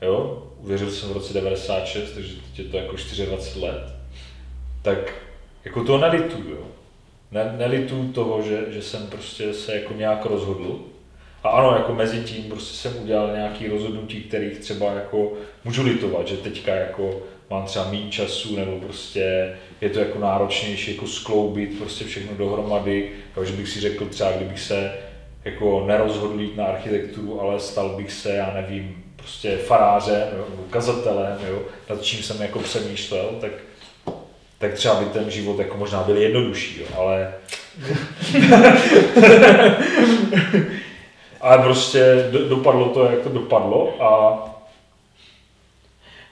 [0.02, 3.92] jo, uvěřil jsem v roce 96, takže teď je to jako 24 let,
[4.82, 5.14] tak
[5.64, 6.66] jako to nelituju, jo.
[7.30, 10.80] Ne, nelituju toho, že, že jsem prostě se jako nějak rozhodl.
[11.42, 15.32] A ano, jako mezi tím prostě jsem udělal nějaký rozhodnutí, kterých třeba jako
[15.64, 20.94] můžu litovat, že teďka jako mám třeba méně času, nebo prostě je to jako náročnější
[20.94, 24.92] jako skloubit prostě všechno dohromady, jo, že bych si řekl třeba, kdybych se
[25.44, 31.38] jako nerozhodl jít na architekturu, ale stal bych se, já nevím, prostě farářem, jo, kazatelem,
[31.48, 33.52] jo, nad čím jsem jako přemýšlel, tak,
[34.58, 37.34] tak třeba by ten život jako možná byl jednodušší, jo, ale
[41.40, 44.38] ale prostě do, dopadlo to, jak to dopadlo a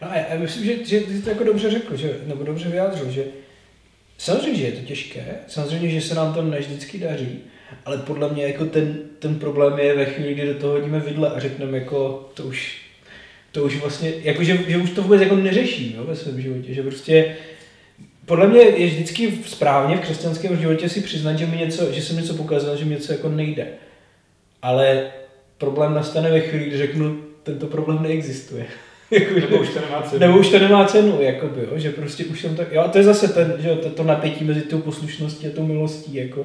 [0.02, 3.10] No a já myslím, že, že ty to jako dobře řekl, že, nebo dobře vyjádřil,
[3.10, 3.24] že
[4.18, 7.38] samozřejmě, že je to těžké, samozřejmě, že se nám to ne vždycky daří,
[7.84, 11.30] ale podle mě jako ten, ten problém je ve chvíli, kdy do toho hodíme vidle
[11.30, 12.78] a řekneme jako to už,
[13.52, 16.74] to už vlastně, jako že, že už to vůbec jako neřeší jo, ve svém životě,
[16.74, 17.36] že prostě
[18.26, 22.16] podle mě je vždycky správně v křesťanském životě si přiznat, že, mi něco, že jsem
[22.16, 23.68] něco pokazal, že mi něco jako nejde.
[24.62, 25.10] Ale
[25.58, 28.66] problém nastane ve chvíli, kdy řeknu, tento problém neexistuje.
[29.40, 30.20] Nebo už to nemá cenu.
[30.20, 32.98] Nebo už to nemá cenu, jakoby, jo, že prostě už jsem tak, jo, a to
[32.98, 36.44] je zase ten, že jo, to, to napětí mezi tou poslušností a tou milostí, jako,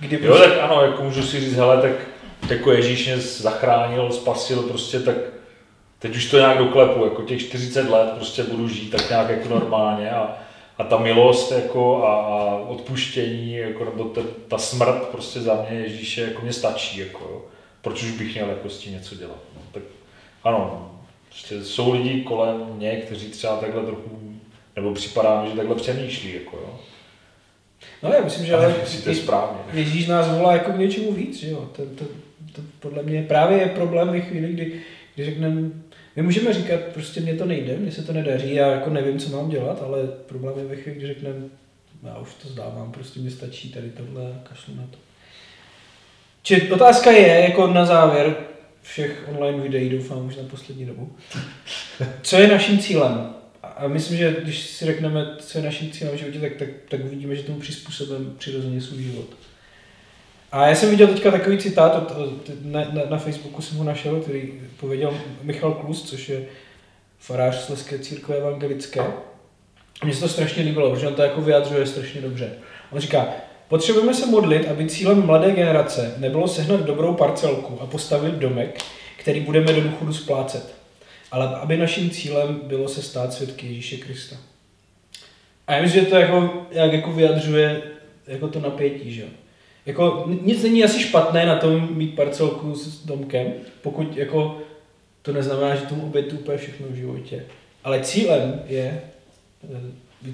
[0.00, 0.44] kdy prostě...
[0.44, 1.92] Jo, tak ano, jako můžu si říct, hele, tak
[2.50, 5.16] jako Ježíš mě zachránil, spasil, prostě tak
[5.98, 9.48] teď už to nějak doklepu, jako těch 40 let prostě budu žít tak nějak jako
[9.48, 10.36] normálně a,
[10.78, 15.80] a ta milost jako a, a odpuštění, jako, nebo ta, ta smrt prostě za mě
[15.80, 17.42] Ježíše jako mě stačí, jako, jo.
[17.82, 19.38] proč už bych měl jako s tím něco dělat.
[19.56, 19.82] No, tak
[20.44, 20.90] ano,
[21.38, 24.32] Prostě jsou lidi kolem mě, kteří třeba takhle trochu,
[24.76, 26.80] nebo připadá mi, že takhle přemýšlí, jako jo.
[28.02, 28.74] No já myslím, že ale
[29.04, 29.58] to je správně.
[29.72, 31.70] Ježíš nás volá jako k něčemu víc, že jo.
[31.76, 32.04] To, to,
[32.52, 34.80] to, podle mě právě je problém ve chvíli, kdy,
[35.14, 35.70] kdy řekneme,
[36.16, 39.36] my můžeme říkat, prostě mě to nejde, mně se to nedaří, já jako nevím, co
[39.36, 41.40] mám dělat, ale problém je ve chvíli, kdy řekneme,
[42.02, 44.98] já už to zdávám, prostě mi stačí tady tohle, kašlu na to.
[46.42, 48.36] Či otázka je, jako na závěr,
[48.88, 51.16] všech online videí, doufám už na poslední dobu.
[52.22, 53.34] Co je naším cílem?
[53.62, 57.04] A myslím, že když si řekneme, co je naším cílem v životě, tak, tak, tak
[57.04, 59.26] uvidíme, že tomu přizpůsobím přirozeně svůj život.
[60.52, 62.12] A já jsem viděl teďka takový citát,
[62.62, 66.46] na, na, na Facebooku jsem ho našel, který pověděl Michal Klus, což je
[67.18, 69.00] farář Sleské církve evangelické.
[70.04, 72.52] Mně se to strašně líbilo, protože on to jako vyjadřuje strašně dobře.
[72.90, 73.28] On říká,
[73.68, 78.80] Potřebujeme se modlit, aby cílem mladé generace nebylo sehnat dobrou parcelku a postavit domek,
[79.16, 80.74] který budeme do důchodu splácet,
[81.30, 84.36] ale aby naším cílem bylo se stát svědky Ježíše Krista.
[85.66, 87.82] A já myslím, že to jako, jak jako vyjadřuje
[88.26, 89.24] jako to napětí, že
[89.86, 93.52] Jako, nic není asi špatné na tom mít parcelku s domkem,
[93.82, 94.58] pokud jako
[95.22, 97.44] to neznamená, že tomu obětu úplně všechno v životě.
[97.84, 99.02] Ale cílem je,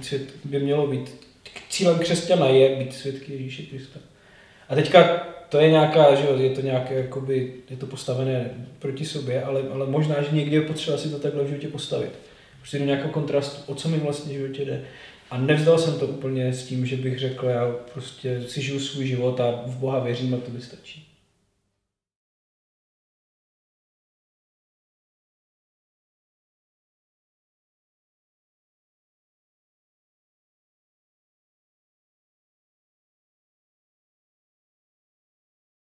[0.01, 1.11] eh, by mělo být
[1.69, 4.01] cílem křesťana je být svědky Ježíše Krista.
[4.69, 5.05] A teďka
[5.49, 9.63] to je nějaká, že jo, je to nějaké, jakoby, je to postavené proti sobě, ale,
[9.73, 12.11] ale možná, že někdy je potřeba si to takhle v životě postavit.
[12.59, 14.85] Prostě do nějakého kontrastu, o co mi vlastně v životě jde.
[15.31, 19.07] A nevzdal jsem to úplně s tím, že bych řekl, já prostě si žiju svůj
[19.07, 21.14] život a v Boha věřím a to mi stačí.